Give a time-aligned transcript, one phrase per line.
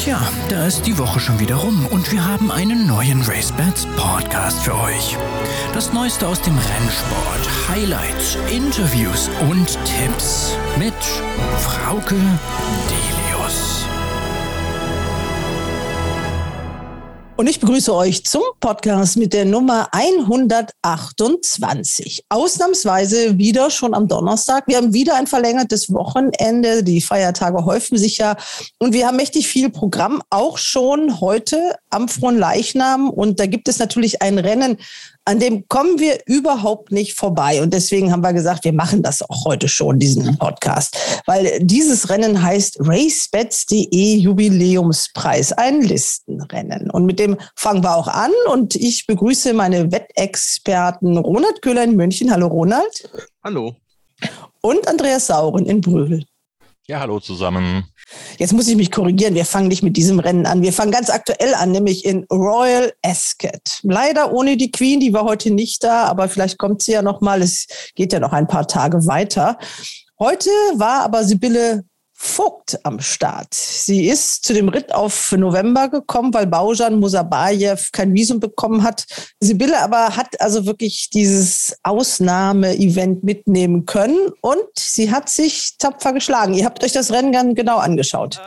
[0.00, 0.18] Tja,
[0.48, 4.74] da ist die Woche schon wieder rum und wir haben einen neuen RaceBets Podcast für
[4.74, 5.18] euch.
[5.74, 10.94] Das Neueste aus dem Rennsport, Highlights, Interviews und Tipps mit
[11.58, 13.19] Frauke Delius.
[17.40, 22.26] Und ich begrüße euch zum Podcast mit der Nummer 128.
[22.28, 24.64] Ausnahmsweise wieder schon am Donnerstag.
[24.66, 26.84] Wir haben wieder ein verlängertes Wochenende.
[26.84, 28.36] Die Feiertage häufen sich ja.
[28.76, 33.08] Und wir haben mächtig viel Programm, auch schon heute am Frohen Leichnam.
[33.08, 34.76] Und da gibt es natürlich ein Rennen,
[35.24, 37.62] an dem kommen wir überhaupt nicht vorbei.
[37.62, 40.96] Und deswegen haben wir gesagt, wir machen das auch heute schon, diesen Podcast.
[41.26, 46.90] Weil dieses Rennen heißt RaceBets.de Jubiläumspreis, ein Listenrennen.
[46.90, 48.32] Und mit dem fangen wir auch an.
[48.50, 52.30] Und ich begrüße meine Wettexperten Ronald Köhler in München.
[52.30, 53.10] Hallo Ronald.
[53.44, 53.74] Hallo.
[54.62, 56.24] Und Andreas Sauren in Brühl.
[56.90, 57.84] Ja, hallo zusammen.
[58.36, 59.36] Jetzt muss ich mich korrigieren.
[59.36, 60.60] Wir fangen nicht mit diesem Rennen an.
[60.60, 63.78] Wir fangen ganz aktuell an, nämlich in Royal Ascot.
[63.84, 67.20] Leider ohne die Queen, die war heute nicht da, aber vielleicht kommt sie ja noch
[67.20, 67.42] mal.
[67.42, 69.56] Es geht ja noch ein paar Tage weiter.
[70.18, 71.84] Heute war aber Sibylle
[72.22, 73.54] Vogt am Start.
[73.54, 79.06] Sie ist zu dem Ritt auf November gekommen, weil Baujan Musabayev kein Visum bekommen hat.
[79.40, 86.52] Sibylle aber hat also wirklich dieses Ausnahmeevent mitnehmen können und sie hat sich tapfer geschlagen.
[86.52, 88.38] Ihr habt euch das Rennen ganz genau angeschaut.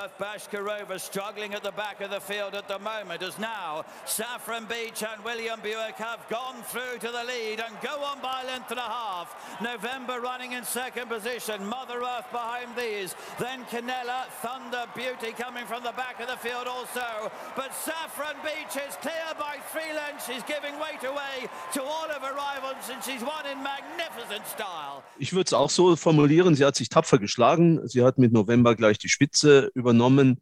[9.61, 11.65] November running in second position.
[11.67, 13.15] Mother Earth behind these.
[13.39, 17.31] Then Canella, Thunder Beauty coming from the back of the field also.
[17.55, 20.25] But Saffron Beach is clear by three lengths.
[20.27, 25.03] She's giving weight away to all of her rivals and she's won in magnificent style.
[25.17, 27.87] Ich würde es auch so formulieren, sie hat sich tapfer geschlagen.
[27.87, 30.41] Sie hat mit November gleich die Spitze übernommen,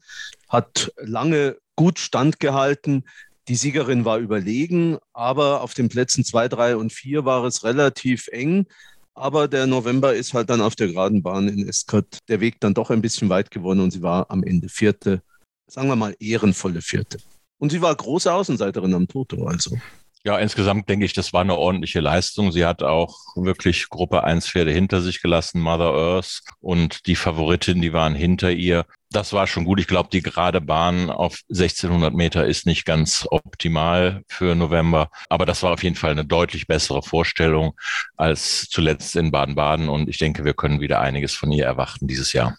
[0.50, 3.06] hat lange gut standgehalten.
[3.48, 8.28] Die Siegerin war überlegen, aber auf den Plätzen 2, 3 und 4 war es relativ
[8.28, 8.68] eng.
[9.14, 12.74] Aber der November ist halt dann auf der geraden Bahn in Escott der Weg dann
[12.74, 15.22] doch ein bisschen weit gewonnen und sie war am Ende vierte,
[15.68, 17.18] sagen wir mal ehrenvolle vierte.
[17.58, 19.78] Und sie war große Außenseiterin am Toto, also.
[20.24, 22.52] Ja, insgesamt denke ich, das war eine ordentliche Leistung.
[22.52, 27.82] Sie hat auch wirklich Gruppe 1 Pferde hinter sich gelassen, Mother Earth und die Favoritin,
[27.82, 28.86] die waren hinter ihr.
[29.10, 29.80] Das war schon gut.
[29.80, 35.48] Ich glaube, die gerade Bahn auf 1600 Meter ist nicht ganz optimal für November, aber
[35.48, 37.74] das war auf jeden Fall eine deutlich bessere Vorstellung
[38.16, 42.32] als zuletzt in Baden-Baden und ich denke, wir können wieder einiges von ihr erwarten dieses
[42.32, 42.58] Jahr.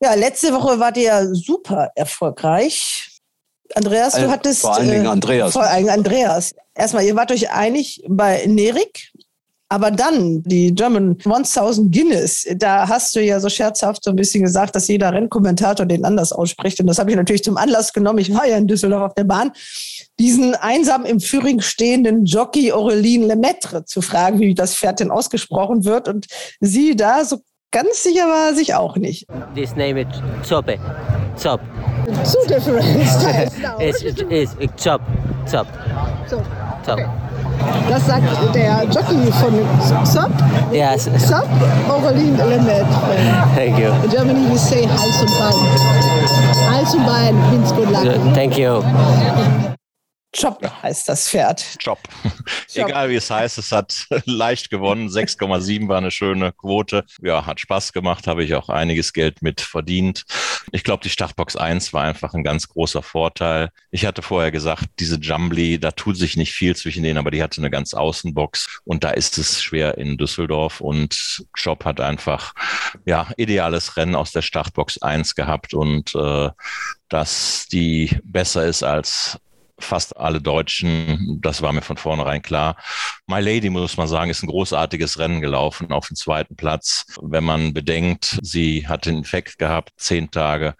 [0.00, 3.15] Ja, letzte Woche war die ja super erfolgreich.
[3.74, 4.60] Andreas, du hattest.
[4.60, 5.50] Vor allen Dingen Andreas.
[5.50, 6.54] Äh, vor allen Dingen Andreas.
[6.74, 9.12] Erstmal, ihr wart euch einig bei Nerik,
[9.68, 14.44] aber dann die German 1000 Guinness, da hast du ja so scherzhaft so ein bisschen
[14.44, 16.78] gesagt, dass jeder Rennkommentator den anders ausspricht.
[16.78, 18.20] Und das habe ich natürlich zum Anlass genommen.
[18.20, 19.52] Ich war ja in Düsseldorf auf der Bahn,
[20.20, 25.84] diesen einsam im Führing stehenden Jockey Aureline Lemaitre zu fragen, wie das Pferd denn ausgesprochen
[25.84, 26.06] wird.
[26.06, 26.26] Und
[26.60, 27.38] sie da, so
[27.72, 29.26] ganz sicher war sich auch nicht.
[29.54, 30.06] This name is
[30.48, 30.78] Zoppe.
[31.38, 31.60] Zop.
[32.30, 33.78] Two different styles now.
[33.78, 35.02] It's, it's, it's Zop.
[35.46, 35.66] Zop.
[36.28, 36.42] So,
[36.84, 36.98] Zop.
[37.88, 40.30] Das sagt der Jockey von Zop.
[40.72, 41.08] Yes.
[41.26, 41.46] Zop,
[41.88, 42.86] Aureline Lemaitre.
[43.54, 43.92] Thank you.
[44.04, 46.74] In Germany we say Hals und Bein.
[46.74, 48.34] Hals und Bein means good luck.
[48.34, 48.82] Thank you.
[50.36, 51.64] Job heißt das Pferd.
[51.80, 51.98] Job.
[52.74, 55.08] Egal wie es heißt, es hat leicht gewonnen.
[55.08, 57.04] 6,7 war eine schöne Quote.
[57.22, 60.24] Ja, hat Spaß gemacht, habe ich auch einiges Geld mit verdient.
[60.72, 63.70] Ich glaube, die Startbox 1 war einfach ein ganz großer Vorteil.
[63.90, 67.42] Ich hatte vorher gesagt, diese Jumbly, da tut sich nicht viel zwischen denen, aber die
[67.42, 72.52] hatte eine ganz Außenbox und da ist es schwer in Düsseldorf und Job hat einfach,
[73.04, 76.50] ja, ideales Rennen aus der Startbox 1 gehabt und äh,
[77.08, 79.38] dass die besser ist als
[79.78, 81.38] fast alle Deutschen.
[81.42, 82.76] Das war mir von vornherein klar.
[83.26, 87.06] My Lady, muss man sagen, ist ein großartiges Rennen gelaufen auf dem zweiten Platz.
[87.22, 90.74] Wenn man bedenkt, sie hat den Infekt gehabt, zehn Tage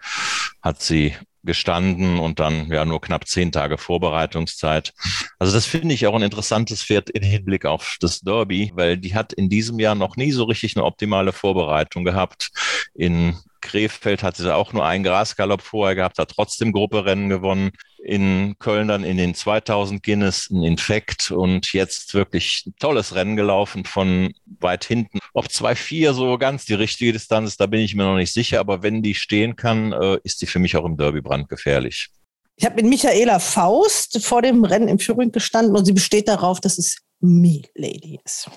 [0.62, 1.14] hat sie
[1.46, 4.92] gestanden und dann ja nur knapp zehn Tage Vorbereitungszeit.
[5.38, 9.14] Also das finde ich auch ein interessantes Pferd im Hinblick auf das Derby, weil die
[9.14, 12.50] hat in diesem Jahr noch nie so richtig eine optimale Vorbereitung gehabt.
[12.94, 17.72] In Krefeld hatte sie auch nur einen Grasgalopp vorher gehabt, hat trotzdem Grupperennen gewonnen
[18.06, 23.34] in Köln dann in den 2000 Guinness ein Infekt und jetzt wirklich ein tolles Rennen
[23.34, 25.18] gelaufen von weit hinten.
[25.34, 28.60] Ob 2,4 so ganz die richtige Distanz ist, da bin ich mir noch nicht sicher,
[28.60, 32.10] aber wenn die stehen kann, äh, ist die für mich auch im Derby brandgefährlich.
[32.54, 36.60] Ich habe mit Michaela Faust vor dem Rennen im Führing gestanden und sie besteht darauf,
[36.60, 38.48] dass es Me Lady ist.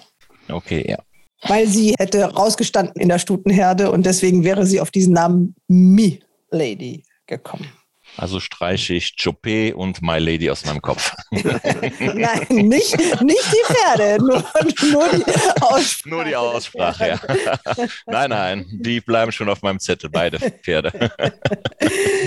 [0.48, 0.98] Okay, ja.
[1.44, 6.20] Weil sie hätte rausgestanden in der Stutenherde und deswegen wäre sie auf diesen Namen Me
[6.52, 7.72] Lady gekommen.
[8.18, 11.16] Also streiche ich Chopé und My Lady aus meinem Kopf.
[11.32, 14.44] Nein, nicht, nicht die Pferde, nur,
[14.92, 16.10] nur die Aussprache.
[16.10, 17.20] Nur die Aussprache, ja.
[18.08, 21.12] Nein, nein, die bleiben schon auf meinem Zettel, beide Pferde.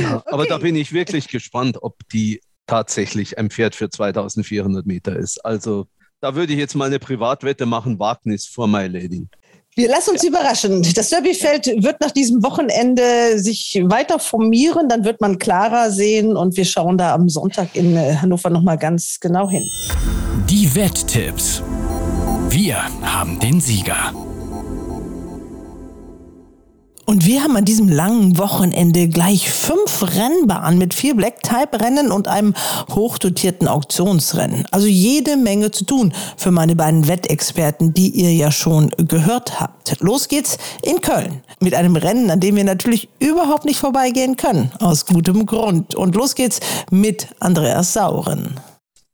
[0.01, 5.17] Ja, aber da bin ich wirklich gespannt, ob die tatsächlich ein Pferd für 2400 Meter
[5.17, 5.45] ist.
[5.45, 5.89] Also
[6.23, 9.27] da würde ich jetzt mal eine Privatwette machen, Wagnis vor My Lady.
[9.75, 10.87] Wir lassen uns überraschen.
[10.95, 16.57] Das Derbyfeld wird nach diesem Wochenende sich weiter formieren, dann wird man klarer sehen und
[16.57, 19.67] wir schauen da am Sonntag in äh, Hannover nochmal ganz genau hin.
[20.49, 21.63] Die Wetttipps.
[22.51, 24.13] Wir haben den Sieger.
[27.05, 32.55] Und wir haben an diesem langen Wochenende gleich fünf Rennbahnen mit vier Black-Type-Rennen und einem
[32.91, 34.67] hochdotierten Auktionsrennen.
[34.71, 40.01] Also jede Menge zu tun für meine beiden Wettexperten, die ihr ja schon gehört habt.
[40.01, 44.71] Los geht's in Köln mit einem Rennen, an dem wir natürlich überhaupt nicht vorbeigehen können,
[44.79, 45.95] aus gutem Grund.
[45.95, 46.61] Und los geht's
[46.91, 48.61] mit Andreas Sauren.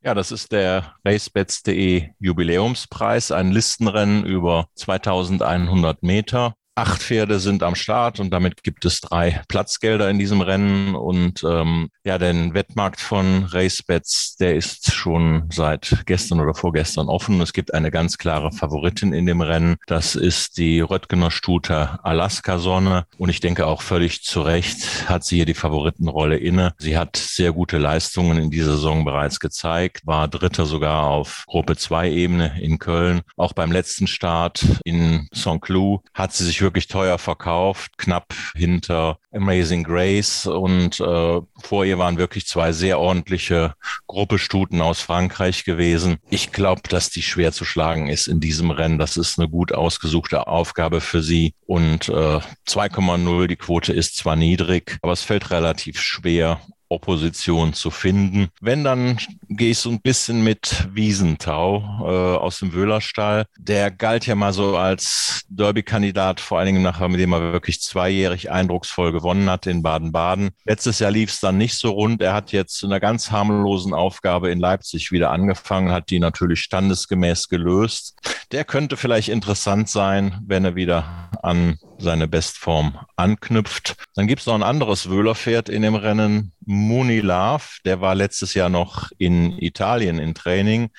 [0.04, 6.54] Ja, das ist der RaceBets.de Jubiläumspreis, ein Listenrennen über 2100 Meter.
[6.78, 10.94] Acht Pferde sind am Start und damit gibt es drei Platzgelder in diesem Rennen.
[10.94, 17.40] Und ähm, ja, der Wettmarkt von RaceBets, der ist schon seit gestern oder vorgestern offen.
[17.40, 19.78] Es gibt eine ganz klare Favoritin in dem Rennen.
[19.88, 23.06] Das ist die Röttgener Stute Alaska Sonne.
[23.16, 26.74] Und ich denke auch völlig zu Recht hat sie hier die Favoritenrolle inne.
[26.78, 31.76] Sie hat sehr gute Leistungen in dieser Saison bereits gezeigt, war Dritter sogar auf Gruppe
[31.76, 33.22] 2 Ebene in Köln.
[33.36, 39.84] Auch beim letzten Start in Saint-Cloud hat sie sich wirklich teuer verkauft, knapp hinter Amazing
[39.84, 43.74] Grace und äh, vor ihr waren wirklich zwei sehr ordentliche
[44.06, 46.18] Gruppestuten aus Frankreich gewesen.
[46.28, 48.98] Ich glaube, dass die schwer zu schlagen ist in diesem Rennen.
[48.98, 54.36] Das ist eine gut ausgesuchte Aufgabe für sie und äh, 2,0, die Quote ist zwar
[54.36, 58.48] niedrig, aber es fällt relativ schwer, Opposition zu finden.
[58.60, 59.18] Wenn, dann
[59.48, 63.46] gehe ich so ein bisschen mit Wiesentau äh, aus dem Wöhlerstall.
[63.58, 67.80] Der galt ja mal so als Derby-Kandidat, vor allen Dingen nachher, mit dem er wirklich
[67.80, 70.50] zweijährig eindrucksvoll gewonnen hat in Baden-Baden.
[70.64, 72.22] Letztes Jahr lief es dann nicht so rund.
[72.22, 76.60] Er hat jetzt in einer ganz harmlosen Aufgabe in Leipzig wieder angefangen, hat die natürlich
[76.60, 78.16] standesgemäß gelöst.
[78.52, 83.96] Der könnte vielleicht interessant sein, wenn er wieder an seine Bestform anknüpft.
[84.14, 87.64] Dann gibt es noch ein anderes Wöhlerpferd in dem Rennen, Muni Love.
[87.84, 90.90] Der war letztes Jahr noch in Italien in Training,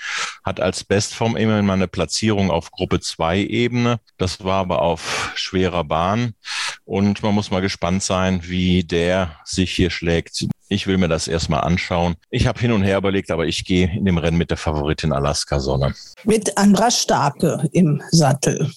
[0.43, 3.99] hat als Bestform immerhin mal eine Platzierung auf Gruppe 2 Ebene.
[4.17, 6.33] Das war aber auf schwerer Bahn.
[6.85, 10.47] Und man muss mal gespannt sein, wie der sich hier schlägt.
[10.71, 12.15] Ich will mir das erstmal anschauen.
[12.29, 15.11] Ich habe hin und her überlegt, aber ich gehe in dem Rennen mit der Favoritin
[15.11, 15.95] Alaska Sonne.
[16.25, 18.69] Mit Andra Starke im Sattel.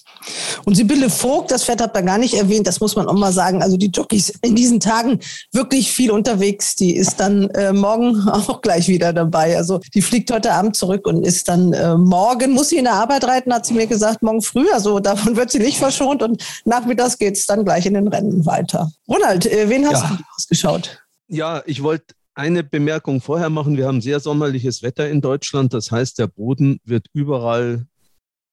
[0.65, 3.31] Und Sibylle Vogt, das Pferd hat man gar nicht erwähnt, das muss man auch mal
[3.31, 3.61] sagen.
[3.61, 5.19] Also die Jockeys in diesen Tagen
[5.51, 6.75] wirklich viel unterwegs.
[6.75, 9.55] Die ist dann äh, morgen auch gleich wieder dabei.
[9.55, 12.95] Also die fliegt heute Abend zurück und ist dann äh, morgen, muss sie in der
[12.95, 14.65] Arbeit reiten, hat sie mir gesagt, morgen früh.
[14.73, 18.47] Also davon wird sie nicht verschont und nachmittags geht es dann gleich in den Rennen
[18.47, 18.91] weiter.
[19.07, 20.09] Ronald, äh, wen hast ja.
[20.09, 21.02] du ausgeschaut?
[21.33, 23.75] Ja, ich wollte eine Bemerkung vorher machen.
[23.75, 25.73] Wir haben sehr sommerliches Wetter in Deutschland.
[25.73, 27.87] Das heißt, der Boden wird überall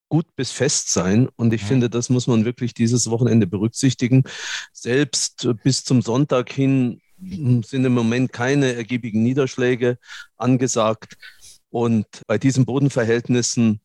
[0.09, 1.29] gut bis fest sein.
[1.37, 1.67] Und ich ja.
[1.69, 4.25] finde, das muss man wirklich dieses Wochenende berücksichtigen.
[4.73, 9.99] Selbst bis zum Sonntag hin sind im Moment keine ergiebigen Niederschläge
[10.39, 11.19] angesagt.
[11.69, 13.81] Und bei diesen Bodenverhältnissen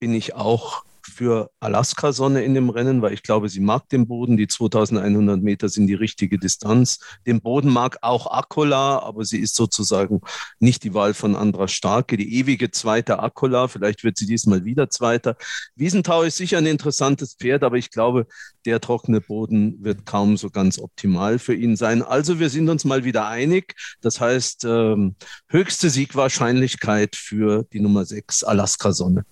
[0.00, 4.36] bin ich auch für Alaska-Sonne in dem Rennen, weil ich glaube, sie mag den Boden.
[4.36, 6.98] Die 2100 Meter sind die richtige Distanz.
[7.26, 10.20] Den Boden mag auch Akola, aber sie ist sozusagen
[10.60, 13.68] nicht die Wahl von Andra Starke, die ewige zweite Akola.
[13.68, 15.36] Vielleicht wird sie diesmal wieder Zweiter.
[15.74, 18.26] Wiesenthau ist sicher ein interessantes Pferd, aber ich glaube,
[18.64, 22.02] der trockene Boden wird kaum so ganz optimal für ihn sein.
[22.02, 23.74] Also wir sind uns mal wieder einig.
[24.00, 25.16] Das heißt, ähm,
[25.48, 29.24] höchste Siegwahrscheinlichkeit für die Nummer 6 Alaska-Sonne.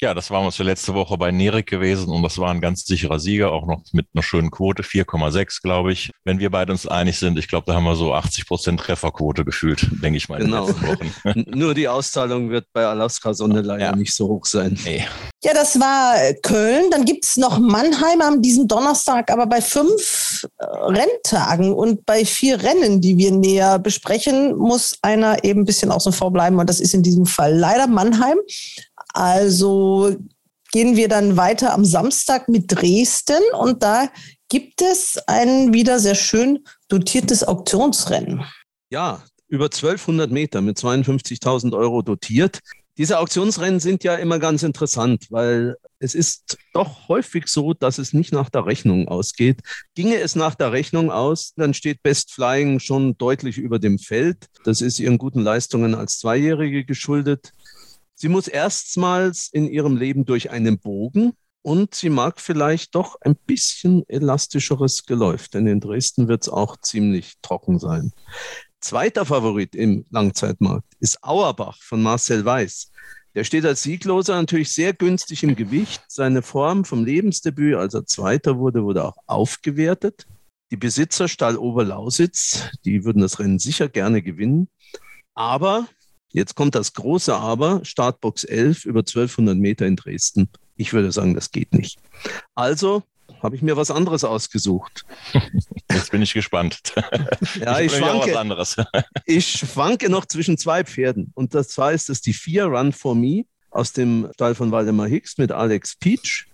[0.00, 2.84] Ja, das war uns für letzte Woche bei Nerik gewesen und das war ein ganz
[2.86, 6.10] sicherer Sieger, auch noch mit einer schönen Quote, 4,6, glaube ich.
[6.24, 9.44] Wenn wir beide uns einig sind, ich glaube, da haben wir so 80 Prozent Trefferquote
[9.44, 10.38] gefühlt, denke ich mal.
[10.38, 10.70] Genau.
[11.46, 13.96] Nur die Auszahlung wird bei Alaska Sonne leider ja.
[13.96, 14.78] nicht so hoch sein.
[14.84, 15.04] Nee.
[15.42, 16.90] Ja, das war Köln.
[16.90, 22.24] Dann gibt es noch Mannheim am diesem Donnerstag, aber bei fünf äh, Renntagen und bei
[22.24, 26.68] vier Rennen, die wir näher besprechen, muss einer eben ein bisschen außen vor bleiben und
[26.70, 28.38] das ist in diesem Fall leider Mannheim.
[29.14, 30.16] Also
[30.72, 34.08] gehen wir dann weiter am Samstag mit Dresden und da
[34.48, 38.44] gibt es ein wieder sehr schön dotiertes Auktionsrennen.
[38.90, 42.60] Ja, über 1200 Meter mit 52.000 Euro dotiert.
[42.98, 48.12] Diese Auktionsrennen sind ja immer ganz interessant, weil es ist doch häufig so, dass es
[48.12, 49.60] nicht nach der Rechnung ausgeht.
[49.94, 54.46] Ginge es nach der Rechnung aus, dann steht Best Flying schon deutlich über dem Feld.
[54.64, 57.52] Das ist ihren guten Leistungen als Zweijährige geschuldet.
[58.20, 63.36] Sie muss erstmals in ihrem Leben durch einen Bogen und sie mag vielleicht doch ein
[63.36, 68.10] bisschen elastischeres Geläuf, denn in Dresden wird es auch ziemlich trocken sein.
[68.80, 72.90] Zweiter Favorit im Langzeitmarkt ist Auerbach von Marcel Weiß.
[73.36, 76.02] Der steht als Siegloser natürlich sehr günstig im Gewicht.
[76.08, 80.26] Seine Form vom Lebensdebüt, als er Zweiter wurde, wurde auch aufgewertet.
[80.72, 84.68] Die Besitzer Stall Oberlausitz, die würden das Rennen sicher gerne gewinnen.
[85.34, 85.86] Aber,
[86.32, 90.48] jetzt kommt das große Aber, Startbox 11 über 1200 Meter in Dresden.
[90.76, 91.98] Ich würde sagen, das geht nicht.
[92.54, 93.02] Also
[93.42, 95.04] habe ich mir was anderes ausgesucht.
[95.90, 96.80] Jetzt bin ich gespannt.
[97.60, 98.64] Ja, ich, ich schwanke,
[99.24, 101.32] ich schwanke noch zwischen zwei Pferden.
[101.34, 105.08] Und das zwar ist das die vier Run for Me aus dem Stall von Waldemar
[105.08, 106.46] Hicks mit Alex Peach.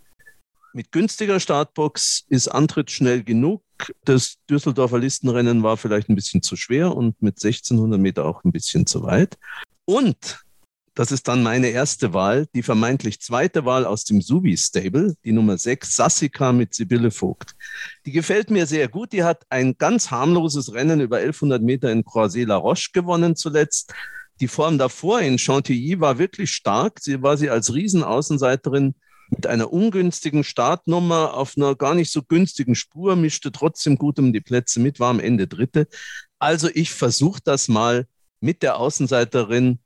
[0.73, 3.63] Mit günstiger Startbox ist Antritt schnell genug.
[4.05, 8.53] Das Düsseldorfer Listenrennen war vielleicht ein bisschen zu schwer und mit 1600 Meter auch ein
[8.53, 9.39] bisschen zu weit.
[9.85, 10.45] Und
[10.95, 15.59] das ist dann meine erste Wahl, die vermeintlich zweite Wahl aus dem Subi-Stable, die Nummer
[15.59, 17.57] 6, Sassika mit Sibylle Vogt.
[18.07, 19.13] Die gefällt mir sehr gut.
[19.13, 23.93] Die hat ein ganz harmloses Rennen über 1100 Meter in Croisé-la-Roche gewonnen zuletzt.
[24.41, 27.01] Die Form davor in Chantilly war wirklich stark.
[27.01, 28.95] Sie war sie als Riesenaußenseiterin
[29.31, 34.33] mit einer ungünstigen Startnummer auf einer gar nicht so günstigen Spur, mischte trotzdem gut um
[34.33, 35.89] die Plätze mit, war am Ende Dritte.
[36.39, 38.07] Also ich versuche das mal
[38.45, 39.79] mit der Außenseiterin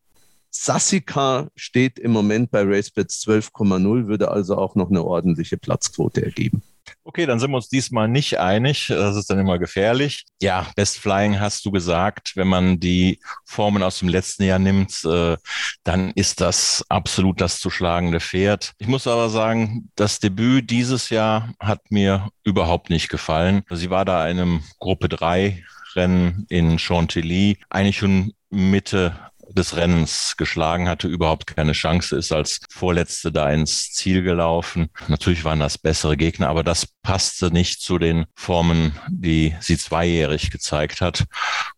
[0.51, 6.63] Sassika steht im Moment bei RaceBets 12,0, würde also auch noch eine ordentliche Platzquote ergeben.
[7.05, 8.87] Okay, dann sind wir uns diesmal nicht einig.
[8.89, 10.25] Das ist dann immer gefährlich.
[10.41, 12.33] Ja, Best Flying hast du gesagt.
[12.35, 15.37] Wenn man die Formen aus dem letzten Jahr nimmt, äh,
[15.85, 18.73] dann ist das absolut das zu schlagende Pferd.
[18.79, 23.63] Ich muss aber sagen, das Debüt dieses Jahr hat mir überhaupt nicht gefallen.
[23.71, 25.63] Sie war da in einem Gruppe 3
[25.95, 29.15] Rennen in Chantilly, eigentlich schon Mitte
[29.51, 34.89] des Rennens geschlagen hatte, überhaupt keine Chance, ist als Vorletzte da ins Ziel gelaufen.
[35.09, 40.51] Natürlich waren das bessere Gegner, aber das passte nicht zu den Formen, die sie zweijährig
[40.51, 41.25] gezeigt hat.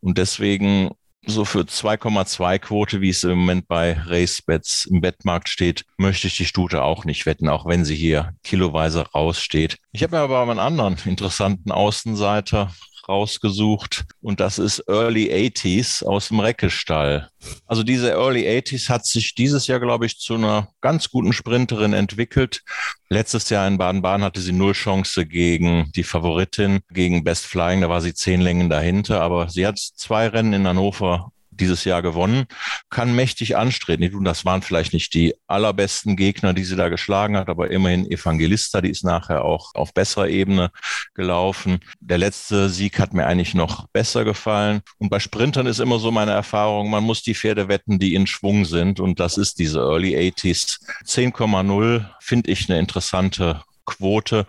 [0.01, 0.91] Und deswegen
[1.27, 6.37] so für 2,2 Quote, wie es im Moment bei RaceBets im Bettmarkt steht, möchte ich
[6.37, 9.77] die Stute auch nicht wetten, auch wenn sie hier kiloweise raussteht.
[9.93, 12.73] Ich habe mir aber einen anderen interessanten Außenseiter
[13.11, 17.29] rausgesucht und das ist Early 80s aus dem Reckestall.
[17.67, 21.93] Also diese Early 80s hat sich dieses Jahr, glaube ich, zu einer ganz guten Sprinterin
[21.93, 22.63] entwickelt.
[23.09, 27.89] Letztes Jahr in Baden-Baden hatte sie null Chance gegen die Favoritin, gegen Best Flying, da
[27.89, 32.47] war sie zehn Längen dahinter, aber sie hat zwei Rennen in Hannover dieses Jahr gewonnen,
[32.89, 34.15] kann mächtig anstreten.
[34.15, 38.11] Und das waren vielleicht nicht die allerbesten Gegner, die sie da geschlagen hat, aber immerhin
[38.11, 40.71] Evangelista, die ist nachher auch auf besserer Ebene
[41.15, 41.81] gelaufen.
[42.01, 44.81] Der letzte Sieg hat mir eigentlich noch besser gefallen.
[44.99, 48.27] Und bei Sprintern ist immer so meine Erfahrung, man muss die Pferde wetten, die in
[48.27, 49.01] Schwung sind.
[49.01, 50.81] Und das ist diese Early 80s.
[51.05, 54.47] 10,0 finde ich eine interessante Quote.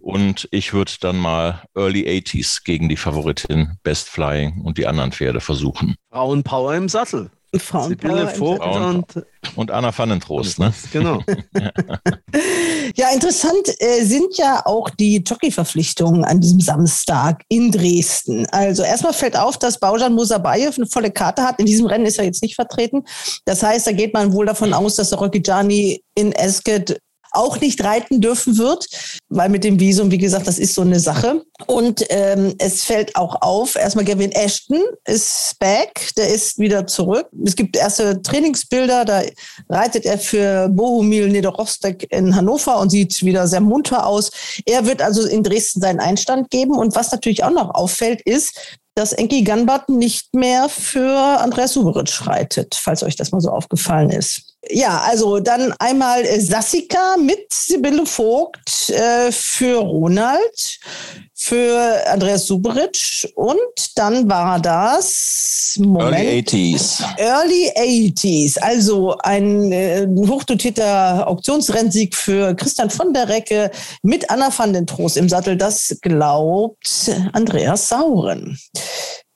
[0.00, 5.12] Und ich würde dann mal Early 80s gegen die Favoritin Best Flying und die anderen
[5.12, 5.96] Pferde versuchen.
[6.10, 7.30] Frauenpower im Sattel.
[7.56, 10.72] Frauenpower Vogt und, und Anna Vandentrost, ne?
[10.92, 11.20] Genau.
[12.96, 18.46] ja, interessant äh, sind ja auch die Jockey-Verpflichtungen an diesem Samstag in Dresden.
[18.50, 21.60] Also erstmal fällt auf, dass Baujan Musabayev eine volle Karte hat.
[21.60, 23.04] In diesem Rennen ist er jetzt nicht vertreten.
[23.44, 26.98] Das heißt, da geht man wohl davon aus, dass der Rocky Gianni in Esket
[27.34, 28.86] auch nicht reiten dürfen wird,
[29.28, 31.42] weil mit dem Visum, wie gesagt, das ist so eine Sache.
[31.66, 37.28] Und ähm, es fällt auch auf, erstmal Gavin Ashton ist back, der ist wieder zurück.
[37.44, 39.22] Es gibt erste Trainingsbilder, da
[39.68, 44.30] reitet er für Bohumil Niederrostek in Hannover und sieht wieder sehr munter aus.
[44.66, 46.76] Er wird also in Dresden seinen Einstand geben.
[46.76, 52.26] Und was natürlich auch noch auffällt, ist, dass Enki Ganbart nicht mehr für Andreas Suberitsch
[52.26, 54.53] reitet, falls euch das mal so aufgefallen ist.
[54.70, 60.78] Ja, also dann einmal äh, Sassika mit Sibylle Vogt äh, für Ronald,
[61.34, 63.58] für Andreas Suberitsch und
[63.96, 67.04] dann war das Moment, Early 80s.
[67.18, 73.70] Early 80s, also ein äh, hochdotierter Auktionsrennsieg für Christian von der Recke
[74.02, 75.56] mit Anna van den Trost im Sattel.
[75.56, 78.58] Das glaubt Andreas Sauren.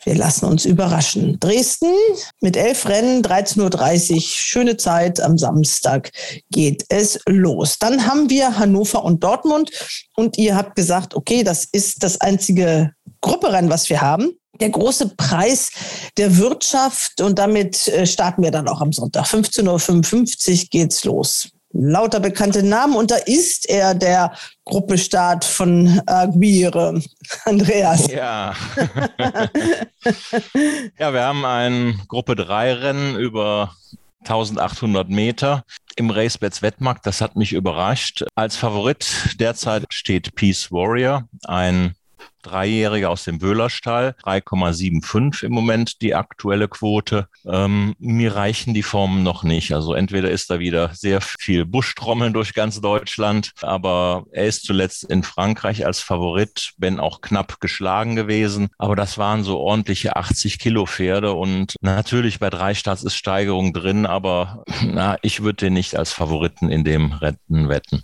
[0.05, 1.39] Wir lassen uns überraschen.
[1.41, 1.93] Dresden
[2.41, 5.21] mit elf Rennen, 13.30 Uhr, schöne Zeit.
[5.21, 6.13] Am Samstag
[6.51, 7.79] geht es los.
[7.79, 9.71] Dann haben wir Hannover und Dortmund.
[10.17, 14.33] Und ihr habt gesagt, okay, das ist das einzige Grupperennen, was wir haben.
[14.61, 15.71] der große Preis
[16.17, 19.27] der Wirtschaft und damit äh, starten wir dann auch am Sonntag.
[19.27, 21.51] 15.55 Uhr geht's los.
[21.73, 24.33] Lauter bekannte Namen und da ist er, der
[24.65, 27.03] Gruppestart von Aguirre.
[27.45, 28.11] Andreas.
[28.11, 28.55] Ja.
[30.99, 33.75] ja, wir haben ein Gruppe 3 Rennen über
[34.21, 35.65] 1800 Meter
[35.97, 37.07] im Racebets Wettmarkt.
[37.07, 38.25] Das hat mich überrascht.
[38.35, 41.95] Als Favorit derzeit steht Peace Warrior, ein
[42.43, 47.29] Dreijährige aus dem Wöhlerstall, 3,75 im Moment die aktuelle Quote.
[47.47, 49.75] Ähm, mir reichen die Formen noch nicht.
[49.75, 55.05] Also entweder ist da wieder sehr viel Buschtrommeln durch ganz Deutschland, aber er ist zuletzt
[55.05, 58.69] in Frankreich als Favorit, wenn auch knapp geschlagen gewesen.
[58.79, 63.73] Aber das waren so ordentliche 80 Kilo Pferde und natürlich bei drei Starts ist Steigerung
[63.73, 68.03] drin, aber na, ich würde den nicht als Favoriten in dem Rennen wetten.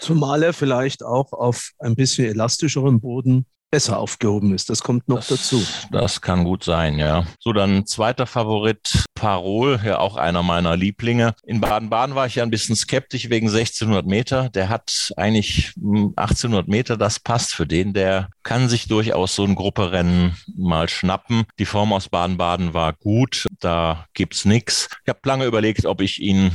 [0.00, 4.70] Zumal er vielleicht auch auf ein bisschen elastischeren Boden besser aufgehoben ist.
[4.70, 5.66] Das kommt noch das, dazu.
[5.90, 7.24] Das kann gut sein, ja.
[7.40, 11.34] So, dann zweiter Favorit, Parol, ja auch einer meiner Lieblinge.
[11.44, 14.48] In Baden-Baden war ich ja ein bisschen skeptisch wegen 1600 Meter.
[14.50, 17.92] Der hat eigentlich 1800 hm, Meter, das passt für den.
[17.92, 21.44] Der kann sich durchaus so ein Grupperennen mal schnappen.
[21.58, 24.88] Die Form aus Baden-Baden war gut, da gibt's nichts.
[25.04, 26.52] Ich habe lange überlegt, ob ich ihn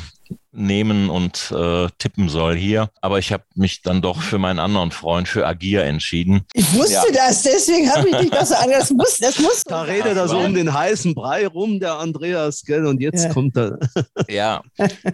[0.53, 2.89] nehmen und äh, tippen soll hier.
[3.01, 6.41] Aber ich habe mich dann doch für meinen anderen Freund, für Agir entschieden.
[6.53, 7.27] Ich wusste ja.
[7.27, 8.55] das, deswegen habe ich dich das so.
[8.69, 9.63] Das muss, das muss.
[9.63, 12.85] Da redet er so um den heißen Brei rum, der Andreas, gell?
[12.85, 13.33] Und jetzt ja.
[13.33, 13.79] kommt er.
[14.29, 14.61] ja,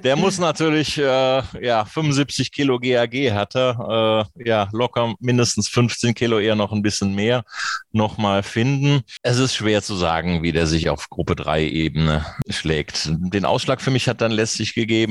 [0.03, 4.25] der muss natürlich, äh, ja, 75 Kilo GAG hat er.
[4.37, 7.43] Äh, ja, locker mindestens 15 Kilo, eher noch ein bisschen mehr,
[7.91, 9.01] nochmal finden.
[9.23, 13.09] Es ist schwer zu sagen, wie der sich auf Gruppe 3 Ebene schlägt.
[13.09, 15.08] Den Ausschlag für mich hat dann letztlich gegeben,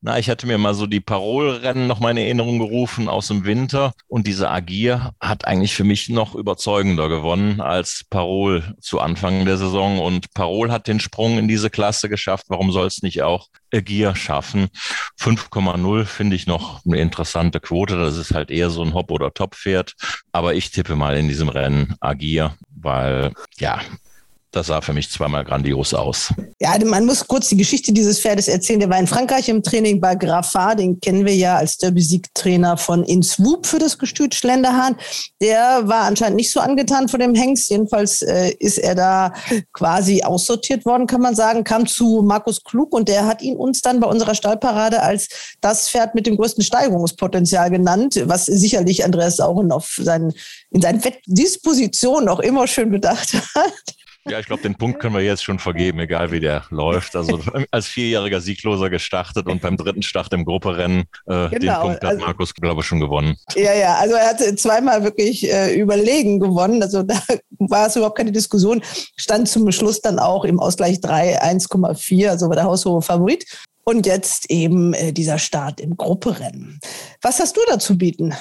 [0.00, 3.92] na, ich hatte mir mal so die Parolrennen noch in Erinnerung gerufen aus dem Winter
[4.08, 9.56] und diese Agir hat eigentlich für mich noch überzeugender gewonnen als Parol zu Anfang der
[9.56, 12.46] Saison und Parol hat den Sprung in diese Klasse geschafft.
[12.48, 14.68] Warum soll es nicht auch Agir schaffen?
[15.20, 17.96] 5,0 finde ich noch eine interessante Quote.
[17.96, 19.94] Das ist halt eher so ein Hop- oder Top-Pferd.
[20.32, 23.80] Aber ich tippe mal in diesem Rennen Agir, weil ja,
[24.52, 26.32] das sah für mich zweimal grandios aus.
[26.60, 28.80] Ja, man muss kurz die Geschichte dieses Pferdes erzählen.
[28.80, 33.02] Der war in Frankreich im Training bei Graffa, den kennen wir ja als Derby-Sieg-Trainer von
[33.02, 34.96] Inswoop für das Gestüt Schlenderhahn.
[35.40, 37.70] Der war anscheinend nicht so angetan von dem Hengst.
[37.70, 39.32] Jedenfalls äh, ist er da
[39.72, 41.64] quasi aussortiert worden, kann man sagen.
[41.64, 45.28] Kam zu Markus Klug und der hat ihn uns dann bei unserer Stallparade als
[45.62, 50.34] das Pferd mit dem größten Steigerungspotenzial genannt, was sicherlich Andreas Sauren seinen,
[50.70, 54.01] in seinen Wettdispositionen auch immer schön bedacht hat.
[54.28, 57.16] Ja, ich glaube, den Punkt können wir jetzt schon vergeben, egal wie der läuft.
[57.16, 57.40] Also
[57.72, 62.04] als vierjähriger Siegloser gestartet und beim dritten Start im Grupperennen äh, genau, den Punkt hat
[62.04, 63.36] also, Markus, glaube ich, schon gewonnen.
[63.56, 66.82] Ja, ja, also er hat zweimal wirklich äh, überlegen gewonnen.
[66.82, 67.20] Also da
[67.58, 68.80] war es überhaupt keine Diskussion.
[69.16, 73.44] Stand zum Schluss dann auch im Ausgleich 3, 1,4, also war der haushohe Favorit.
[73.84, 76.78] Und jetzt eben äh, dieser Start im Grupperennen.
[77.22, 78.32] Was hast du dazu bieten?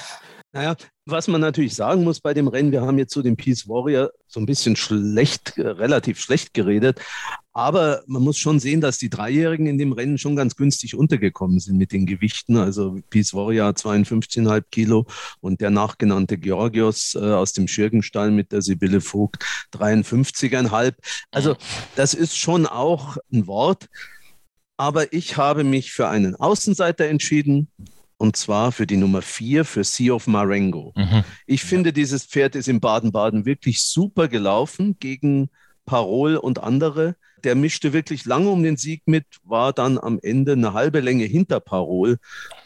[0.53, 0.75] Naja,
[1.11, 3.67] was man natürlich sagen muss bei dem Rennen, wir haben jetzt zu so dem Peace
[3.67, 6.99] Warrior so ein bisschen schlecht, äh, relativ schlecht geredet.
[7.53, 11.59] Aber man muss schon sehen, dass die Dreijährigen in dem Rennen schon ganz günstig untergekommen
[11.59, 12.55] sind mit den Gewichten.
[12.55, 15.05] Also Peace Warrior 52,5 Kilo
[15.41, 19.43] und der nachgenannte Georgios äh, aus dem Schirgenstall mit der Sibylle Vogt
[19.73, 20.93] 53,5.
[21.31, 21.57] Also
[21.95, 23.89] das ist schon auch ein Wort.
[24.77, 27.69] Aber ich habe mich für einen Außenseiter entschieden
[28.21, 30.93] und zwar für die Nummer vier, für Sea of Marengo.
[30.95, 31.23] Mhm.
[31.47, 35.49] Ich finde, dieses Pferd ist in Baden-Baden wirklich super gelaufen gegen
[35.87, 37.15] Parol und andere.
[37.43, 41.23] Der mischte wirklich lange um den Sieg mit, war dann am Ende eine halbe Länge
[41.23, 42.19] hinter Parol.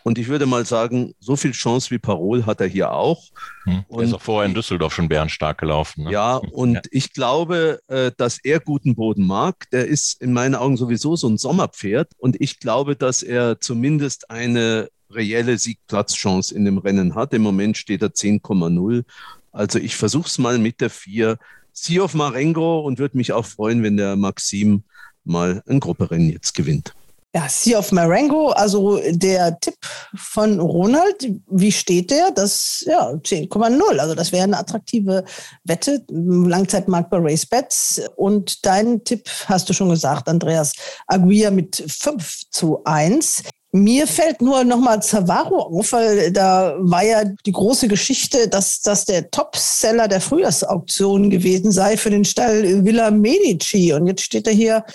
[0.04, 3.24] Und ich würde mal sagen, so viel Chance wie Parol hat er hier auch.
[3.64, 3.86] Hm.
[3.88, 6.04] Und ist auch vorher in Düsseldorf schon bärenstark gelaufen.
[6.04, 6.12] Ne?
[6.12, 6.82] Ja, und ja.
[6.92, 9.70] ich glaube, äh, dass er guten Boden mag.
[9.72, 12.12] Der ist in meinen Augen sowieso so ein Sommerpferd.
[12.18, 17.34] Und ich glaube, dass er zumindest eine reelle Siegplatzchance in dem Rennen hat.
[17.34, 19.04] Im Moment steht er 10,0.
[19.52, 21.38] Also ich versuche es mal mit der 4.
[21.72, 24.84] Sea of Marengo und würde mich auch freuen, wenn der Maxim
[25.24, 26.94] mal ein Grupperennen jetzt gewinnt.
[27.36, 29.76] Ja, Sea of Marengo, also der Tipp
[30.16, 32.32] von Ronald, wie steht der?
[32.32, 33.98] Das, ja, 10,0.
[33.98, 35.26] Also das wäre eine attraktive
[35.66, 38.04] Wette, Langzeitmarkt bei RaceBets.
[38.16, 40.72] Und dein Tipp hast du schon gesagt, Andreas
[41.08, 43.44] Aguirre mit 5 zu 1.
[43.76, 48.80] Mir fällt nur noch mal Zavaro auf, weil da war ja die große Geschichte, dass
[48.80, 53.92] das der Topseller der Frühjahrsauktion gewesen sei für den Stall Villa Medici.
[53.92, 54.86] Und jetzt steht er hier,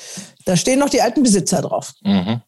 [0.47, 1.93] da stehen noch die alten Besitzer drauf.
[2.03, 2.41] Mhm.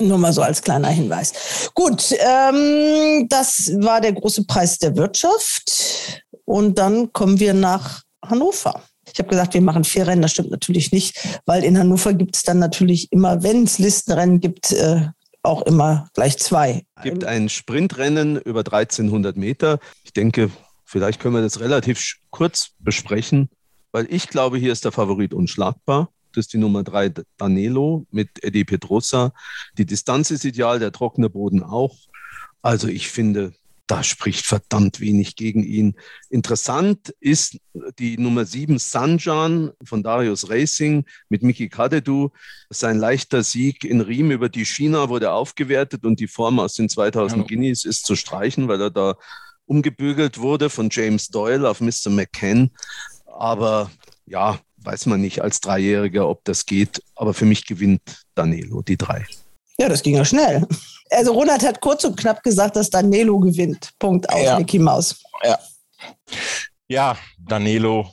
[0.00, 1.32] Nur mal so als kleiner Hinweis.
[1.74, 6.22] Gut, ähm, das war der große Preis der Wirtschaft.
[6.44, 8.82] Und dann kommen wir nach Hannover.
[9.10, 10.20] Ich habe gesagt, wir machen vier Rennen.
[10.20, 14.40] Das stimmt natürlich nicht, weil in Hannover gibt es dann natürlich immer, wenn es Listenrennen
[14.40, 15.06] gibt, äh,
[15.42, 16.84] auch immer gleich zwei.
[16.96, 19.78] Es gibt ein Sprintrennen über 1300 Meter.
[20.04, 20.50] Ich denke,
[20.84, 23.48] vielleicht können wir das relativ kurz besprechen,
[23.92, 26.10] weil ich glaube, hier ist der Favorit unschlagbar.
[26.32, 29.32] Das ist die Nummer drei Danilo mit Eddie Pedrosa.
[29.78, 31.96] Die Distanz ist ideal, der trockene Boden auch.
[32.62, 33.52] Also ich finde,
[33.90, 35.96] da spricht verdammt wenig gegen ihn.
[36.28, 37.58] Interessant ist
[37.98, 42.30] die Nummer 7 Sanjan von Darius Racing mit Miki Kadedu.
[42.68, 46.88] Sein leichter Sieg in Riem über die China wurde aufgewertet und die Form aus den
[46.88, 47.46] 2000 ja.
[47.48, 49.16] Guineas ist zu streichen, weil er da
[49.66, 52.10] umgebügelt wurde von James Doyle auf Mr.
[52.10, 52.70] McCann.
[53.26, 53.90] Aber
[54.24, 57.02] ja, weiß man nicht als Dreijähriger, ob das geht.
[57.16, 59.26] Aber für mich gewinnt Danilo die drei.
[59.80, 60.66] Ja, das ging ja schnell.
[61.08, 63.90] Also Ronald hat kurz und knapp gesagt, dass Danilo gewinnt.
[63.98, 64.58] Punkt aus, ja.
[64.58, 65.22] Mickey Maus.
[65.42, 65.58] Ja.
[66.86, 68.12] ja, Danilo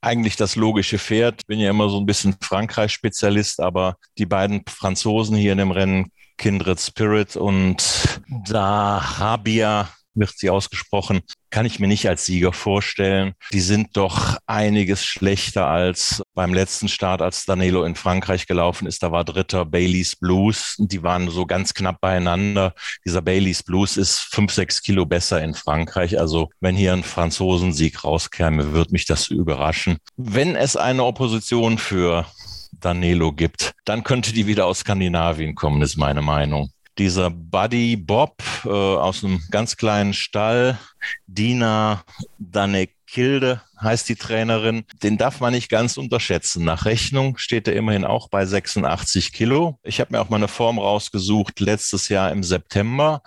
[0.00, 1.46] eigentlich das logische Pferd.
[1.46, 6.10] Bin ja immer so ein bisschen Frankreich-Spezialist, aber die beiden Franzosen hier in dem Rennen,
[6.36, 11.20] Kindred Spirit und Dahabia, wird sie ausgesprochen,
[11.54, 13.34] kann ich mir nicht als Sieger vorstellen.
[13.52, 19.04] Die sind doch einiges schlechter als beim letzten Start, als Danilo in Frankreich gelaufen ist.
[19.04, 20.74] Da war dritter Baileys Blues.
[20.78, 22.74] Die waren so ganz knapp beieinander.
[23.06, 26.18] Dieser Baileys Blues ist fünf, sechs Kilo besser in Frankreich.
[26.18, 29.98] Also wenn hier ein Franzosensieg rauskäme, würde mich das überraschen.
[30.16, 32.26] Wenn es eine Opposition für
[32.72, 38.42] Danilo gibt, dann könnte die wieder aus Skandinavien kommen, ist meine Meinung dieser Buddy Bob
[38.64, 40.78] äh, aus einem ganz kleinen Stall,
[41.26, 42.04] Dina
[42.38, 46.64] Danekilde heißt die Trainerin, den darf man nicht ganz unterschätzen.
[46.64, 49.78] Nach Rechnung steht er immerhin auch bei 86 Kilo.
[49.82, 53.22] Ich habe mir auch mal eine Form rausgesucht letztes Jahr im September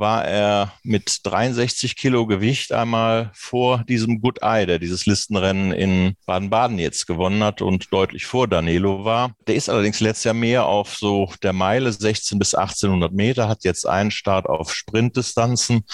[0.00, 6.16] war er mit 63 Kilo Gewicht einmal vor diesem Good Eye, der dieses Listenrennen in
[6.26, 9.34] Baden-Baden jetzt gewonnen hat und deutlich vor Danilo war.
[9.46, 13.62] Der ist allerdings letztes Jahr mehr auf so der Meile 16 bis 1800 Meter, hat
[13.62, 15.84] jetzt einen Start auf Sprintdistanzen.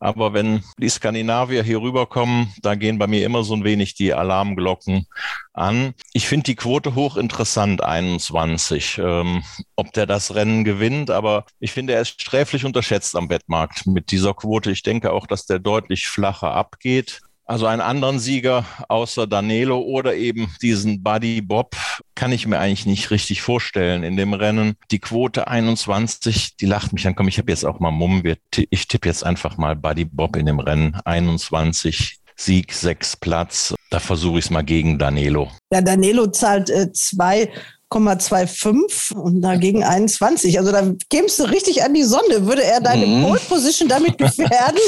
[0.00, 4.12] Aber wenn die Skandinavier hier rüberkommen, da gehen bei mir immer so ein wenig die
[4.12, 5.06] Alarmglocken
[5.54, 5.94] an.
[6.12, 8.98] Ich finde die Quote hochinteressant, 21.
[8.98, 9.42] Ähm,
[9.76, 14.10] ob der das Rennen gewinnt, aber ich finde, er ist sträflich unterschätzt am Wettmarkt mit
[14.10, 14.70] dieser Quote.
[14.70, 17.20] Ich denke auch, dass der deutlich flacher abgeht.
[17.46, 21.76] Also einen anderen Sieger außer Danilo oder eben diesen Buddy Bob
[22.14, 24.76] kann ich mir eigentlich nicht richtig vorstellen in dem Rennen.
[24.90, 27.14] Die Quote 21, die lacht mich an.
[27.14, 28.22] Komm, ich habe jetzt auch mal Mumm.
[28.70, 33.74] Ich tippe jetzt einfach mal Buddy Bob in dem Rennen 21 Sieg, sechs Platz.
[33.90, 35.50] Da versuche ich es mal gegen Danilo.
[35.72, 37.50] Ja, Danilo zahlt äh, zwei
[37.94, 40.58] 0,25 und dagegen 21.
[40.58, 42.46] Also da kämst du richtig an die Sonne.
[42.46, 43.22] Würde er deine mhm.
[43.22, 44.78] Pole Position damit gefährden,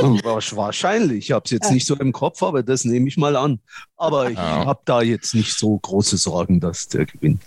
[0.00, 0.24] Ronald?
[0.24, 1.26] Wahrscheinlich.
[1.26, 1.72] Ich habe es jetzt ja.
[1.72, 3.58] nicht so im Kopf, aber das nehme ich mal an.
[3.96, 4.66] Aber ich ja.
[4.66, 7.42] habe da jetzt nicht so große Sorgen, dass der gewinnt.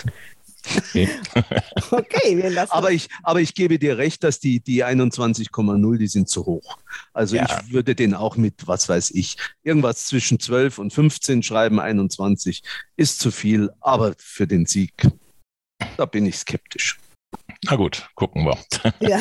[0.66, 1.10] Okay,
[1.92, 6.08] okay wir lassen aber ich, aber ich gebe dir recht, dass die, die 21,0, die
[6.08, 6.78] sind zu hoch.
[7.14, 7.46] Also ja.
[7.46, 12.64] ich würde den auch mit, was weiß ich, irgendwas zwischen 12 und 15 schreiben, 21
[12.96, 14.94] ist zu viel, aber für den Sieg,
[15.98, 16.98] da bin ich skeptisch.
[17.68, 18.58] Na gut, gucken wir.
[19.00, 19.20] Ja.